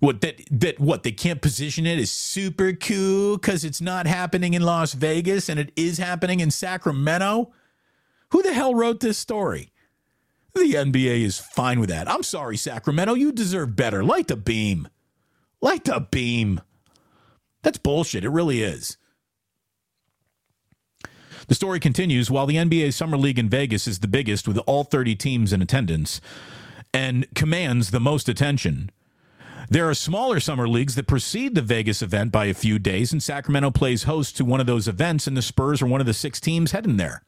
What 0.00 0.20
that 0.20 0.40
that 0.50 0.78
what 0.78 1.02
they 1.02 1.10
can't 1.10 1.42
position 1.42 1.84
it 1.84 1.98
as 1.98 2.10
super 2.10 2.72
cool 2.72 3.36
because 3.36 3.64
it's 3.64 3.80
not 3.80 4.06
happening 4.06 4.54
in 4.54 4.62
Las 4.62 4.92
Vegas 4.92 5.48
and 5.48 5.58
it 5.58 5.72
is 5.74 5.98
happening 5.98 6.38
in 6.40 6.50
Sacramento? 6.50 7.52
Who 8.30 8.42
the 8.42 8.52
hell 8.52 8.74
wrote 8.74 9.00
this 9.00 9.18
story? 9.18 9.72
The 10.54 10.74
NBA 10.74 11.22
is 11.22 11.38
fine 11.38 11.80
with 11.80 11.88
that. 11.88 12.08
I'm 12.08 12.22
sorry, 12.22 12.56
Sacramento. 12.56 13.14
You 13.14 13.32
deserve 13.32 13.76
better. 13.76 14.04
Light 14.04 14.28
the 14.28 14.36
beam. 14.36 14.88
Light 15.60 15.84
the 15.84 16.06
beam. 16.10 16.60
That's 17.62 17.78
bullshit. 17.78 18.24
It 18.24 18.30
really 18.30 18.62
is. 18.62 18.96
The 21.48 21.54
story 21.54 21.80
continues 21.80 22.30
while 22.30 22.46
the 22.46 22.56
NBA 22.56 22.92
Summer 22.92 23.16
League 23.16 23.38
in 23.38 23.48
Vegas 23.48 23.86
is 23.86 24.00
the 24.00 24.08
biggest 24.08 24.46
with 24.46 24.58
all 24.66 24.84
30 24.84 25.16
teams 25.16 25.52
in 25.52 25.62
attendance 25.62 26.20
and 26.92 27.26
commands 27.34 27.90
the 27.90 28.00
most 28.00 28.28
attention. 28.28 28.90
There 29.70 29.86
are 29.86 29.94
smaller 29.94 30.40
summer 30.40 30.66
leagues 30.66 30.94
that 30.94 31.06
precede 31.06 31.54
the 31.54 31.60
Vegas 31.60 32.00
event 32.00 32.32
by 32.32 32.46
a 32.46 32.54
few 32.54 32.78
days, 32.78 33.12
and 33.12 33.22
Sacramento 33.22 33.70
plays 33.70 34.04
host 34.04 34.34
to 34.38 34.44
one 34.44 34.60
of 34.60 34.66
those 34.66 34.88
events, 34.88 35.26
and 35.26 35.36
the 35.36 35.42
Spurs 35.42 35.82
are 35.82 35.86
one 35.86 36.00
of 36.00 36.06
the 36.06 36.14
six 36.14 36.40
teams 36.40 36.72
heading 36.72 36.96
there. 36.96 37.22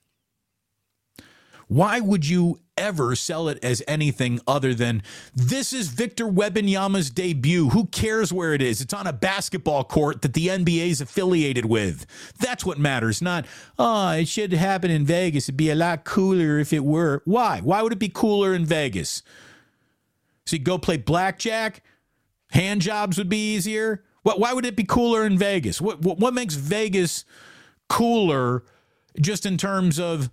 Why 1.69 2.01
would 2.01 2.27
you 2.27 2.59
ever 2.79 3.15
sell 3.15 3.49
it 3.49 3.63
as 3.63 3.83
anything 3.87 4.41
other 4.47 4.73
than 4.73 5.03
this 5.35 5.75
is 5.75 5.89
Victor 5.89 6.25
Wembanyama's 6.25 7.11
debut? 7.11 7.69
Who 7.69 7.87
cares 7.87 8.33
where 8.33 8.55
it 8.55 8.63
is? 8.63 8.81
It's 8.81 8.95
on 8.95 9.07
a 9.07 9.13
basketball 9.13 9.85
court 9.85 10.23
that 10.23 10.33
the 10.33 10.49
NBA 10.49 10.89
is 10.89 11.03
affiliated 11.03 11.67
with. 11.67 12.07
That's 12.41 12.65
what 12.65 12.79
matters, 12.79 13.21
not, 13.21 13.45
oh, 13.79 14.13
it 14.13 14.29
should 14.29 14.55
happen 14.55 14.91
in 14.91 15.05
Vegas. 15.05 15.45
It'd 15.45 15.59
be 15.59 15.71
a 15.71 15.75
lot 15.75 16.05
cooler 16.05 16.59
if 16.59 16.73
it 16.73 16.85
were. 16.85 17.21
Why? 17.27 17.61
Why 17.61 17.83
would 17.83 17.93
it 17.93 17.99
be 17.99 18.09
cooler 18.09 18.55
in 18.55 18.65
Vegas? 18.65 19.23
So 20.47 20.57
you 20.57 20.63
go 20.63 20.79
play 20.79 20.97
blackjack? 20.97 21.85
Hand 22.51 22.83
jobs 22.83 23.19
would 23.19 23.29
be 23.29 23.55
easier? 23.55 24.05
What, 24.23 24.39
why 24.39 24.53
would 24.53 24.67
it 24.67 24.77
be 24.77 24.85
cooler 24.85 25.25
in 25.25 25.39
Vegas? 25.39 25.81
What, 25.81 26.03
what, 26.03 26.19
what 26.19 26.35
makes 26.35 26.55
Vegas 26.55 27.25
cooler 27.89 28.65
just 29.21 29.47
in 29.47 29.57
terms 29.57 29.99
of 29.99 30.31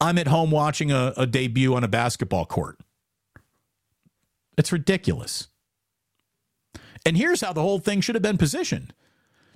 I'm 0.00 0.18
at 0.18 0.28
home 0.28 0.50
watching 0.50 0.90
a, 0.90 1.12
a 1.16 1.26
debut 1.26 1.74
on 1.74 1.84
a 1.84 1.88
basketball 1.88 2.46
court. 2.46 2.78
It's 4.56 4.72
ridiculous. 4.72 5.48
And 7.06 7.16
here's 7.16 7.40
how 7.40 7.52
the 7.52 7.62
whole 7.62 7.78
thing 7.78 8.00
should 8.00 8.14
have 8.14 8.22
been 8.22 8.38
positioned. 8.38 8.92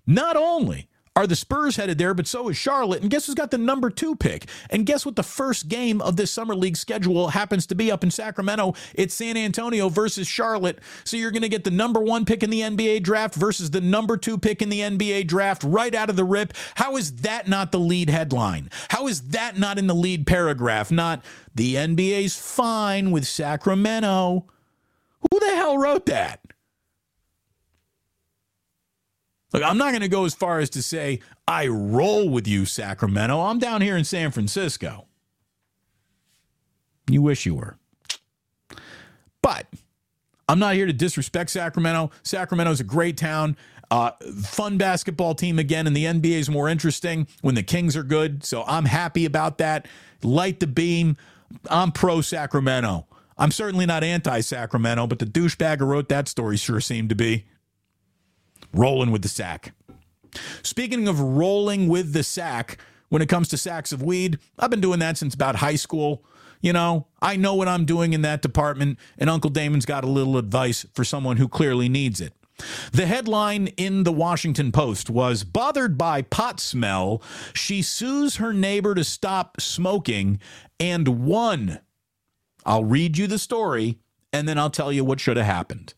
Not 0.07 0.37
only 0.37 0.89
are 1.17 1.27
the 1.27 1.37
Spurs 1.37 1.77
headed 1.77 1.99
there, 1.99 2.13
but 2.13 2.27
so 2.27 2.49
is 2.49 2.57
Charlotte. 2.57 3.03
And 3.03 3.11
guess 3.11 3.27
who's 3.27 3.35
got 3.35 3.51
the 3.51 3.59
number 3.59 3.89
two 3.89 4.17
pick? 4.17 4.49
And 4.71 4.85
guess 4.85 5.07
what 5.07 5.17
the 5.17 5.23
first 5.23 5.69
game 5.69 6.01
of 6.01 6.17
this 6.17 6.31
Summer 6.31 6.57
League 6.57 6.77
schedule 6.77 7.29
happens 7.29 7.67
to 7.67 7.75
be 7.75 7.93
up 7.93 8.03
in 8.03 8.11
Sacramento? 8.11 8.75
It's 8.95 9.15
San 9.15 9.37
Antonio 9.37 9.89
versus 9.89 10.27
Charlotte. 10.27 10.81
So 11.05 11.17
you're 11.17 11.31
going 11.31 11.43
to 11.43 11.49
get 11.49 11.65
the 11.65 11.71
number 11.71 12.01
one 12.01 12.25
pick 12.25 12.43
in 12.43 12.51
the 12.51 12.63
NBA 12.63 13.03
draft 13.05 13.35
versus 13.35 13.71
the 13.71 13.81
number 13.81 14.17
two 14.17 14.39
pick 14.39 14.61
in 14.61 14.71
the 14.71 14.81
NBA 14.81 15.29
draft 15.29 15.63
right 15.63 15.95
out 15.95 16.11
of 16.11 16.17
the 16.17 16.25
rip. 16.25 16.53
How 16.75 16.97
is 16.97 17.17
that 17.17 17.47
not 17.49 17.71
the 17.71 17.79
lead 17.81 18.11
headline? 18.11 18.71
How 18.89 19.07
is 19.07 19.29
that 19.29 19.57
not 19.57 19.79
in 19.79 19.87
the 19.87 19.95
lead 19.95 20.27
paragraph? 20.27 20.91
Not 20.91 21.25
the 21.55 21.77
NBA's 21.77 22.37
fine 22.37 23.13
with 23.13 23.27
Sacramento. 23.27 24.47
Who 25.31 25.41
the 25.41 25.55
hell 25.55 25.79
wrote 25.79 26.07
that? 26.07 26.41
Look, 29.55 29.63
I'm 29.63 29.79
not 29.79 29.91
going 29.91 30.03
to 30.03 30.09
go 30.09 30.25
as 30.25 30.35
far 30.35 30.59
as 30.59 30.69
to 30.71 30.83
say 30.83 31.21
I 31.47 31.69
roll 31.69 32.29
with 32.29 32.49
you, 32.49 32.67
Sacramento. 32.67 33.41
I'm 33.41 33.61
down 33.61 33.83
here 33.83 33.97
in 33.97 34.03
San 34.03 34.33
Francisco. 34.33 35.07
You 37.09 37.23
wish 37.23 37.47
you 37.47 37.55
were. 37.55 37.79
But 39.43 39.69
I'm 40.49 40.59
not 40.59 40.75
here 40.75 40.87
to 40.87 40.93
disrespect 40.93 41.51
Sacramento. 41.51 42.11
Sacramento's 42.25 42.81
a 42.81 42.85
great 42.85 43.17
town. 43.17 43.57
Uh, 43.93 44.11
fun 44.43 44.77
basketball 44.77 45.37
team 45.37 45.61
again, 45.61 45.87
and 45.87 45.97
the 45.97 46.05
NBA 46.05 46.33
is 46.33 46.51
more 46.51 46.69
interesting 46.69 47.29
when 47.43 47.55
the 47.55 47.63
Kings 47.63 47.97
are 47.97 48.03
good. 48.03 48.43
So 48.43 48.65
I'm 48.67 48.87
happy 48.87 49.25
about 49.25 49.59
that. 49.59 49.87
Light 50.25 50.59
the 50.59 50.67
beam. 50.67 51.17
I'm 51.71 51.93
pro 51.93 52.23
Sacramento. 52.23 53.07
I'm 53.39 53.53
certainly 53.53 53.87
not 53.87 54.03
anti 54.03 54.41
Sacramento, 54.41 55.07
but 55.07 55.21
the 55.21 55.27
douchebag 55.27 55.79
who 55.79 55.85
wrote 55.85 56.09
that 56.09 56.27
story 56.27 56.57
sure 56.57 56.81
seemed 56.81 57.11
to 57.11 57.15
be 57.15 57.45
rolling 58.75 59.11
with 59.11 59.23
the 59.23 59.29
sack. 59.29 59.73
Speaking 60.63 61.09
of 61.09 61.21
rolling 61.21 61.89
with 61.89 62.13
the 62.13 62.23
sack, 62.23 62.79
when 63.09 63.23
it 63.23 63.29
comes 63.29 63.49
to 63.49 63.57
sacks 63.57 63.93
of 63.93 64.03
weed, 64.03 64.39
I've 64.59 64.71
been 64.71 64.81
doing 64.81 64.99
that 64.99 65.17
since 65.17 65.35
about 65.35 65.57
high 65.57 65.77
school. 65.77 66.25
You 66.61 66.73
know, 66.73 67.07
I 67.21 67.37
know 67.37 67.55
what 67.55 67.69
I'm 67.69 67.85
doing 67.85 68.13
in 68.13 68.23
that 68.23 68.43
department, 68.43 68.99
and 69.19 69.31
Uncle 69.31 69.51
Damon's 69.51 69.87
got 69.87 70.03
a 70.03 70.09
little 70.09 70.39
advice 70.39 70.87
for 70.95 71.05
someone 71.05 71.37
who 71.37 71.47
clearly 71.47 71.89
needs 71.89 72.21
it. 72.21 72.33
The 72.93 73.07
headline 73.07 73.69
in 73.77 74.05
the 74.05 74.13
Washington 74.13 74.73
Post 74.73 75.11
was 75.11 75.45
Bothered 75.45 75.99
by 75.99 76.23
pot 76.23 76.61
smell, 76.61 77.23
she 77.53 77.83
sues 77.83 78.37
her 78.37 78.53
neighbor 78.53 78.95
to 78.95 79.05
stop 79.05 79.61
smoking 79.61 80.41
and 80.79 81.25
won. 81.27 81.81
I'll 82.65 82.85
read 82.85 83.19
you 83.19 83.27
the 83.27 83.39
story 83.39 83.99
and 84.33 84.49
then 84.49 84.59
I'll 84.59 84.71
tell 84.71 84.93
you 84.93 85.05
what 85.05 85.21
should 85.21 85.37
have 85.37 85.47
happened. 85.47 85.95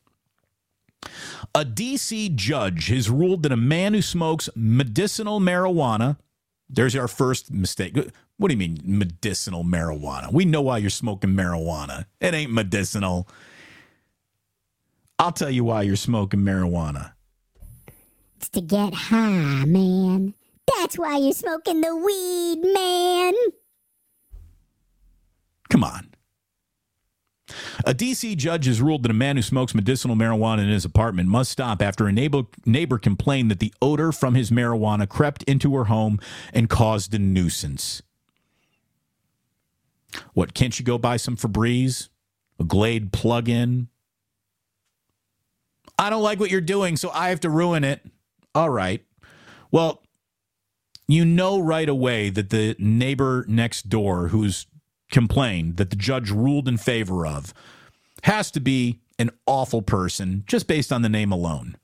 A 1.55 1.65
DC 1.65 2.35
judge 2.35 2.89
has 2.89 3.09
ruled 3.09 3.43
that 3.43 3.53
a 3.53 3.57
man 3.57 3.95
who 3.95 4.03
smokes 4.03 4.49
medicinal 4.55 5.41
marijuana, 5.41 6.19
there's 6.69 6.97
our 6.97 7.09
first 7.09 7.51
mistake. 7.51 7.97
What 8.37 8.49
do 8.49 8.55
you 8.55 8.59
mean 8.59 8.81
medicinal 8.85 9.65
marijuana? 9.65 10.33
We 10.33 10.45
know 10.45 10.63
why 10.63 10.79
you're 10.79 10.91
smoking 10.91 11.31
marijuana. 11.31 12.07
It 12.21 12.35
ain't 12.35 12.53
medicinal. 12.53 13.29
I'll 15.19 15.33
tell 15.33 15.51
you 15.51 15.65
why 15.65 15.83
you're 15.83 15.97
smoking 15.97 16.41
marijuana. 16.41 17.13
It's 18.37 18.51
to 18.51 18.61
get 18.61 18.93
high, 18.93 19.65
man. 19.65 20.35
That's 20.67 20.99
why 20.99 21.17
you're 21.17 21.33
smoking 21.33 21.81
the 21.81 21.97
weed, 21.97 22.73
man. 22.75 23.35
Come 25.71 25.85
on. 25.85 26.11
A 27.85 27.95
D.C. 27.95 28.35
judge 28.37 28.67
has 28.67 28.81
ruled 28.81 29.05
that 29.05 29.11
a 29.11 29.15
man 29.15 29.37
who 29.37 29.43
smokes 29.43 29.75
medicinal 29.75 30.17
marijuana 30.17 30.61
in 30.61 30.69
his 30.69 30.85
apartment 30.85 31.29
must 31.29 31.51
stop 31.51 31.81
after 31.81 32.07
a 32.07 32.13
neighbor, 32.13 32.43
neighbor 32.65 32.99
complained 32.99 33.51
that 33.51 33.61
the 33.61 33.73
odor 33.81 34.11
from 34.11 34.35
his 34.35 34.51
marijuana 34.51 35.09
crept 35.09 35.43
into 35.45 35.75
her 35.77 35.85
home 35.85 36.19
and 36.53 36.69
caused 36.69 37.15
a 37.15 37.19
nuisance. 37.19 38.03
What, 40.35 40.55
can't 40.55 40.79
you 40.79 40.85
go 40.85 40.99
buy 40.99 41.17
some 41.19 41.37
Febreze? 41.37 42.09
A 42.59 42.65
Glade 42.65 43.13
plug 43.13 43.49
in? 43.49 43.89
I 45.99 46.11
don't 46.11 46.23
like 46.23 46.41
what 46.41 46.51
you're 46.51 46.61
doing, 46.61 46.97
so 46.97 47.11
I 47.11 47.29
have 47.29 47.41
to 47.41 47.51
ruin 47.51 47.85
it. 47.85 48.01
All 48.55 48.71
right. 48.71 49.05
Well, 49.71 50.03
you 51.09 51.25
know 51.25 51.61
right 51.61 51.89
away 51.89 52.31
that 52.31 52.51
the 52.51 52.77
neighbor 52.79 53.45
next 53.49 53.89
door 53.89 54.29
who's 54.29 54.67
complained 55.11 55.77
that 55.77 55.91
the 55.91 55.97
judge 55.97 56.31
ruled 56.31 56.69
in 56.69 56.77
favor 56.77 57.27
of 57.27 57.55
has 58.25 58.51
to 58.53 58.61
be 58.61 59.01
an 59.19 59.31
awful 59.47 59.83
person 59.83 60.45
just 60.47 60.67
based 60.67 60.93
on 60.93 61.03
the 61.03 61.09
name 61.09 61.33
alone. 61.33 61.77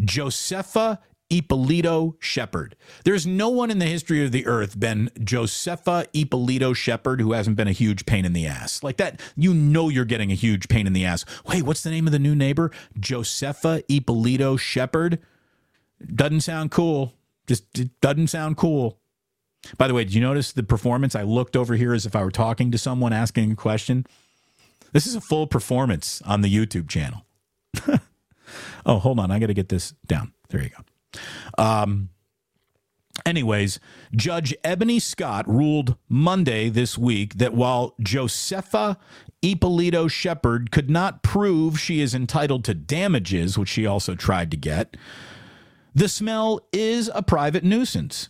Josefa 0.00 0.98
Ippolito 1.30 2.16
Shepard. 2.18 2.74
There's 3.04 3.26
no 3.26 3.48
one 3.48 3.70
in 3.70 3.78
the 3.78 3.86
history 3.86 4.24
of 4.24 4.32
the 4.32 4.46
earth 4.46 4.78
been 4.78 5.10
Josefa 5.14 6.06
Ippolito 6.12 6.72
Shepard 6.72 7.20
who 7.20 7.32
hasn't 7.32 7.56
been 7.56 7.68
a 7.68 7.72
huge 7.72 8.04
pain 8.04 8.24
in 8.24 8.32
the 8.32 8.46
ass. 8.46 8.82
Like 8.82 8.96
that, 8.96 9.20
you 9.36 9.54
know 9.54 9.88
you're 9.88 10.04
getting 10.04 10.32
a 10.32 10.36
huge 10.36 10.68
pain 10.68 10.88
in 10.88 10.92
the 10.92 11.04
ass. 11.04 11.24
Wait, 11.46 11.62
what's 11.62 11.82
the 11.82 11.90
name 11.90 12.06
of 12.06 12.12
the 12.12 12.18
new 12.18 12.34
neighbor? 12.34 12.72
Josefa 12.98 13.84
Ippolito 13.88 14.56
Shepard. 14.56 15.20
Doesn't 16.14 16.40
sound 16.40 16.72
cool. 16.72 17.14
Just 17.46 18.00
doesn't 18.00 18.28
sound 18.28 18.56
cool. 18.56 18.99
By 19.76 19.88
the 19.88 19.94
way, 19.94 20.04
did 20.04 20.14
you 20.14 20.20
notice 20.20 20.52
the 20.52 20.62
performance? 20.62 21.14
I 21.14 21.22
looked 21.22 21.56
over 21.56 21.74
here 21.74 21.92
as 21.92 22.06
if 22.06 22.16
I 22.16 22.24
were 22.24 22.30
talking 22.30 22.70
to 22.70 22.78
someone 22.78 23.12
asking 23.12 23.52
a 23.52 23.56
question. 23.56 24.06
This 24.92 25.06
is 25.06 25.14
a 25.14 25.20
full 25.20 25.46
performance 25.46 26.22
on 26.22 26.40
the 26.40 26.54
YouTube 26.54 26.88
channel. 26.88 27.24
oh, 28.86 28.98
hold 28.98 29.20
on. 29.20 29.30
I 29.30 29.38
got 29.38 29.46
to 29.46 29.54
get 29.54 29.68
this 29.68 29.92
down. 30.06 30.32
There 30.48 30.62
you 30.62 30.70
go. 30.70 31.62
Um, 31.62 32.08
anyways, 33.24 33.78
Judge 34.14 34.54
Ebony 34.64 34.98
Scott 34.98 35.48
ruled 35.48 35.96
Monday 36.08 36.68
this 36.68 36.98
week 36.98 37.34
that 37.34 37.54
while 37.54 37.94
Josefa 38.00 38.96
Ippolito 39.42 40.08
Shepard 40.08 40.70
could 40.70 40.90
not 40.90 41.22
prove 41.22 41.78
she 41.78 42.00
is 42.00 42.14
entitled 42.14 42.64
to 42.64 42.74
damages, 42.74 43.56
which 43.56 43.68
she 43.68 43.86
also 43.86 44.14
tried 44.14 44.50
to 44.50 44.56
get, 44.56 44.96
the 45.94 46.08
smell 46.08 46.60
is 46.72 47.10
a 47.14 47.22
private 47.22 47.64
nuisance 47.64 48.28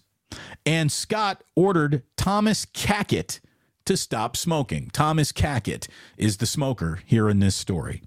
And 0.67 0.91
Scott 0.93 1.43
ordered 1.57 2.03
Thomas 2.17 2.67
Cackett 2.67 3.41
to 3.87 3.97
stop 3.97 4.37
smoking. 4.37 4.91
Thomas 4.93 5.33
Cackett 5.33 5.89
is 6.17 6.37
the 6.37 6.47
smoker 6.47 7.01
here 7.05 7.29
in 7.29 7.41
this 7.41 7.57
story. 7.57 8.03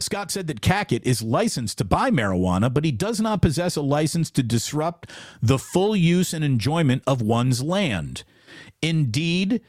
Scott 0.00 0.30
said 0.30 0.46
that 0.46 0.60
Cackett 0.60 1.04
is 1.04 1.22
licensed 1.22 1.78
to 1.78 1.84
buy 1.84 2.10
marijuana, 2.10 2.72
but 2.72 2.84
he 2.84 2.92
does 2.92 3.20
not 3.20 3.42
possess 3.42 3.76
a 3.76 3.82
license 3.82 4.30
to 4.30 4.42
disrupt 4.42 5.10
the 5.40 5.58
full 5.58 5.94
use 5.94 6.32
and 6.32 6.44
enjoyment 6.44 7.02
of 7.06 7.22
one's 7.22 7.62
land. 7.62 8.24
Indeed, 8.80 9.60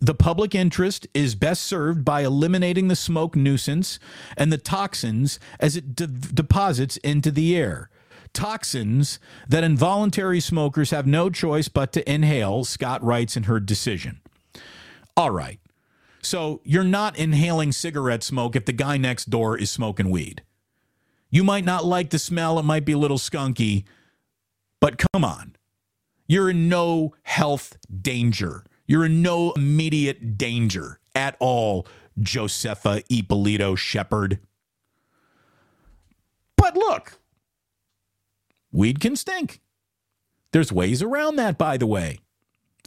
the 0.00 0.14
public 0.14 0.54
interest 0.54 1.06
is 1.14 1.34
best 1.34 1.62
served 1.62 2.04
by 2.04 2.22
eliminating 2.22 2.88
the 2.88 2.96
smoke 2.96 3.36
nuisance 3.36 3.98
and 4.36 4.52
the 4.52 4.58
toxins 4.58 5.38
as 5.60 5.76
it 5.76 5.94
de- 5.94 6.06
deposits 6.06 6.96
into 6.98 7.30
the 7.30 7.56
air. 7.56 7.88
Toxins 8.32 9.18
that 9.48 9.64
involuntary 9.64 10.40
smokers 10.40 10.90
have 10.90 11.06
no 11.06 11.30
choice 11.30 11.68
but 11.68 11.92
to 11.92 12.12
inhale, 12.12 12.64
Scott 12.64 13.02
writes 13.02 13.36
in 13.36 13.44
her 13.44 13.60
decision. 13.60 14.20
All 15.16 15.30
right. 15.30 15.60
So 16.22 16.60
you're 16.64 16.84
not 16.84 17.18
inhaling 17.18 17.72
cigarette 17.72 18.22
smoke 18.22 18.56
if 18.56 18.64
the 18.64 18.72
guy 18.72 18.96
next 18.96 19.28
door 19.28 19.58
is 19.58 19.70
smoking 19.70 20.10
weed. 20.10 20.42
You 21.30 21.44
might 21.44 21.64
not 21.64 21.84
like 21.84 22.10
the 22.10 22.18
smell, 22.18 22.58
it 22.58 22.64
might 22.64 22.84
be 22.84 22.92
a 22.92 22.98
little 22.98 23.18
skunky, 23.18 23.84
but 24.80 24.98
come 25.12 25.24
on. 25.24 25.56
You're 26.26 26.50
in 26.50 26.68
no 26.68 27.14
health 27.22 27.76
danger. 28.00 28.64
You're 28.86 29.06
in 29.06 29.22
no 29.22 29.52
immediate 29.52 30.36
danger 30.38 31.00
at 31.14 31.36
all, 31.40 31.86
Josefa 32.20 33.02
Ippolito 33.10 33.74
Shepard. 33.74 34.38
But 36.56 36.76
look, 36.76 37.18
weed 38.72 39.00
can 39.00 39.16
stink. 39.16 39.60
There's 40.52 40.72
ways 40.72 41.02
around 41.02 41.36
that, 41.36 41.56
by 41.58 41.76
the 41.76 41.86
way. 41.86 42.18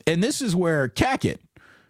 And 0.05 0.23
this 0.23 0.41
is 0.41 0.55
where 0.55 0.87
Cackett, 0.87 1.39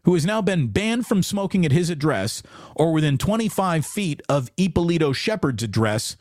who 0.04 0.14
has 0.14 0.26
now 0.26 0.42
been 0.42 0.68
banned 0.68 1.08
from 1.08 1.24
smoking 1.24 1.66
at 1.66 1.72
his 1.72 1.90
address 1.90 2.44
or 2.76 2.94
within 2.94 3.18
25 3.18 3.86
feet 3.86 4.22
of 4.30 4.52
Ippolito 4.58 5.12
Shepard's 5.12 5.64
address, 5.64 6.16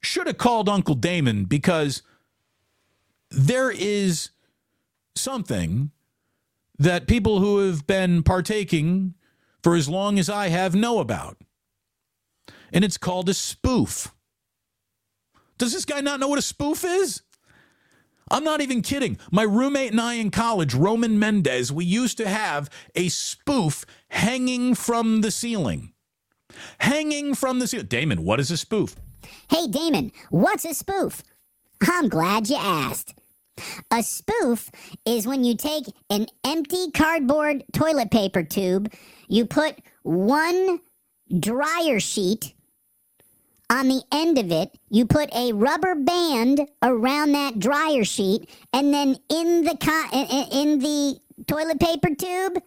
should 0.00 0.26
have 0.26 0.38
called 0.38 0.68
Uncle 0.68 0.94
Damon 0.94 1.44
because 1.44 2.02
there 3.30 3.70
is 3.70 4.30
something 5.14 5.90
that 6.78 7.06
people 7.06 7.40
who 7.40 7.58
have 7.66 7.86
been 7.86 8.22
partaking 8.22 9.14
for 9.62 9.74
as 9.74 9.88
long 9.88 10.18
as 10.18 10.30
I 10.30 10.48
have 10.48 10.74
know 10.74 10.98
about. 11.00 11.36
And 12.72 12.84
it's 12.84 12.98
called 12.98 13.28
a 13.28 13.34
spoof. 13.34 14.14
Does 15.58 15.72
this 15.72 15.84
guy 15.84 16.00
not 16.00 16.20
know 16.20 16.28
what 16.28 16.38
a 16.38 16.42
spoof 16.42 16.84
is? 16.84 17.22
I'm 18.30 18.44
not 18.44 18.60
even 18.60 18.82
kidding. 18.82 19.18
My 19.32 19.42
roommate 19.42 19.90
and 19.90 20.00
I 20.00 20.14
in 20.14 20.30
college, 20.30 20.74
Roman 20.74 21.18
Mendez, 21.18 21.72
we 21.72 21.84
used 21.84 22.16
to 22.18 22.28
have 22.28 22.70
a 22.94 23.08
spoof 23.08 23.84
hanging 24.10 24.74
from 24.74 25.22
the 25.22 25.30
ceiling. 25.30 25.92
Hanging 26.78 27.34
from 27.34 27.58
the 27.58 27.66
ceiling. 27.66 27.86
Damon, 27.86 28.24
what 28.24 28.38
is 28.38 28.50
a 28.50 28.56
spoof? 28.56 28.96
Hey, 29.50 29.66
Damon, 29.66 30.12
what's 30.30 30.64
a 30.64 30.74
spoof? 30.74 31.22
I'm 31.82 32.08
glad 32.08 32.48
you 32.48 32.56
asked. 32.56 33.14
A 33.90 34.02
spoof 34.02 34.70
is 35.04 35.26
when 35.26 35.42
you 35.42 35.56
take 35.56 35.86
an 36.10 36.26
empty 36.44 36.90
cardboard 36.92 37.64
toilet 37.72 38.10
paper 38.10 38.42
tube, 38.42 38.92
you 39.28 39.46
put 39.46 39.76
one 40.02 40.80
dryer 41.40 41.98
sheet 41.98 42.54
on 43.70 43.88
the 43.88 44.02
end 44.10 44.38
of 44.38 44.50
it, 44.50 44.78
you 44.88 45.04
put 45.04 45.32
a 45.34 45.52
rubber 45.52 45.94
band 45.94 46.68
around 46.82 47.32
that 47.32 47.58
dryer 47.58 48.04
sheet, 48.04 48.48
and 48.72 48.92
then 48.92 49.16
in 49.28 49.64
the 49.64 50.48
in 50.52 50.78
the 50.78 51.20
toilet 51.46 51.78
paper 51.78 52.14
tube, 52.14 52.62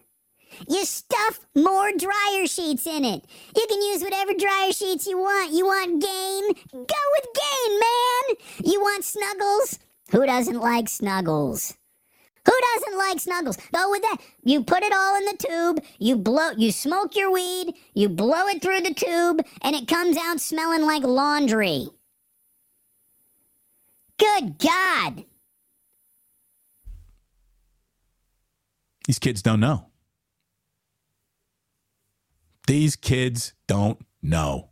you 0.68 0.84
stuff 0.84 1.40
more 1.54 1.90
dryer 1.96 2.46
sheets 2.46 2.86
in 2.86 3.04
it. 3.04 3.24
You 3.56 3.66
can 3.68 3.82
use 3.82 4.02
whatever 4.02 4.32
dryer 4.34 4.72
sheets 4.72 5.06
you 5.06 5.18
want. 5.18 5.52
You 5.52 5.66
want 5.66 6.00
gain? 6.00 6.52
Go 6.72 7.02
with 7.14 7.26
gain, 7.34 7.80
man. 7.80 8.72
You 8.72 8.80
want 8.80 9.04
snuggles? 9.04 9.78
Who 10.10 10.26
doesn't 10.26 10.60
like 10.60 10.88
snuggles? 10.88 11.74
Who 12.44 12.52
doesn't 12.74 12.98
like 12.98 13.20
snuggles? 13.20 13.56
Go 13.72 13.90
with 13.90 14.02
that. 14.02 14.18
You 14.42 14.64
put 14.64 14.82
it 14.82 14.92
all 14.92 15.16
in 15.16 15.24
the 15.26 15.36
tube, 15.36 15.84
you 15.98 16.16
blow 16.16 16.50
you 16.56 16.72
smoke 16.72 17.14
your 17.14 17.30
weed, 17.30 17.74
you 17.94 18.08
blow 18.08 18.46
it 18.48 18.60
through 18.60 18.80
the 18.80 18.94
tube, 18.94 19.46
and 19.62 19.76
it 19.76 19.86
comes 19.86 20.16
out 20.16 20.40
smelling 20.40 20.82
like 20.82 21.04
laundry. 21.04 21.88
Good 24.18 24.58
God. 24.58 25.24
These 29.06 29.18
kids 29.18 29.42
don't 29.42 29.60
know. 29.60 29.86
These 32.66 32.96
kids 32.96 33.52
don't 33.66 33.98
know. 34.22 34.70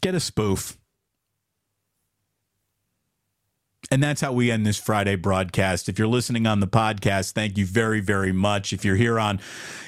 Get 0.00 0.14
a 0.14 0.20
spoof. 0.20 0.78
And 3.94 4.02
that's 4.02 4.22
how 4.22 4.32
we 4.32 4.50
end 4.50 4.66
this 4.66 4.76
Friday 4.76 5.14
broadcast. 5.14 5.88
If 5.88 6.00
you're 6.00 6.08
listening 6.08 6.48
on 6.48 6.58
the 6.58 6.66
podcast, 6.66 7.30
thank 7.30 7.56
you 7.56 7.64
very, 7.64 8.00
very 8.00 8.32
much. 8.32 8.72
If 8.72 8.84
you're 8.84 8.96
here 8.96 9.20
on 9.20 9.38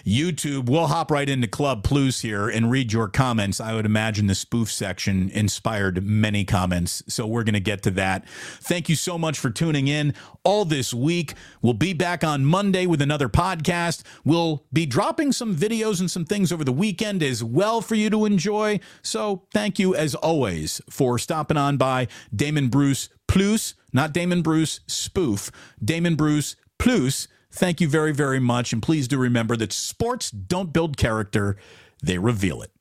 YouTube, 0.05 0.71
we'll 0.71 0.87
hop 0.87 1.11
right 1.11 1.29
into 1.29 1.49
Club 1.49 1.83
Plus 1.83 2.21
here 2.21 2.49
and 2.49 2.71
read 2.71 2.93
your 2.93 3.09
comments. 3.09 3.61
I 3.61 3.75
would 3.75 3.85
imagine 3.85 4.29
the 4.29 4.37
spoof 4.37 4.71
section 4.71 5.29
inspired 5.31 6.05
many 6.07 6.45
comments. 6.45 7.03
So 7.09 7.27
we're 7.27 7.43
going 7.43 7.55
to 7.55 7.61
get 7.61 7.83
to 7.83 7.91
that. 7.91 8.29
Thank 8.29 8.89
you 8.89 8.95
so 8.95 9.19
much 9.19 9.41
for 9.41 9.51
tuning 9.51 9.89
in 9.89 10.15
all 10.45 10.65
this 10.65 10.95
week. 10.95 11.35
We'll 11.61 11.73
be 11.73 11.93
back 11.93 12.23
on 12.23 12.45
Monday 12.45 12.87
with 12.87 13.03
another 13.03 13.29
podcast. 13.29 14.05
We'll 14.25 14.65
be 14.73 14.87
dropping 14.87 15.33
some 15.33 15.57
videos 15.57 15.99
and 15.99 16.09
some 16.09 16.25
things 16.25 16.53
over 16.53 16.63
the 16.63 16.71
weekend 16.71 17.25
as 17.25 17.43
well 17.43 17.81
for 17.81 17.97
you 17.97 18.09
to 18.11 18.25
enjoy. 18.25 18.79
So 19.03 19.43
thank 19.53 19.81
you, 19.81 19.97
as 19.97 20.15
always, 20.15 20.81
for 20.89 21.19
stopping 21.19 21.57
on 21.57 21.77
by 21.77 22.07
Damon 22.33 22.69
Bruce 22.69 23.09
Plus, 23.27 23.75
not 23.93 24.13
Damon 24.13 24.43
Bruce 24.43 24.81
spoof, 24.87 25.51
Damon 25.83 26.17
Bruce 26.17 26.57
Plus. 26.79 27.29
Thank 27.51 27.81
you 27.81 27.89
very, 27.89 28.13
very 28.13 28.41
much. 28.41 28.73
And 28.73 28.83
please 28.83 29.09
do 29.09 29.17
remember 29.17 29.57
that 29.57 29.73
sports 29.73 30.31
don't 30.31 30.73
build 30.73 30.97
character, 30.97 31.57
they 32.03 32.19
reveal 32.19 32.61
it. 32.63 32.73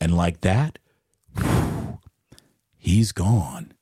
And 0.00 0.16
like 0.16 0.40
that, 0.40 0.78
he's 2.76 3.12
gone. 3.12 3.73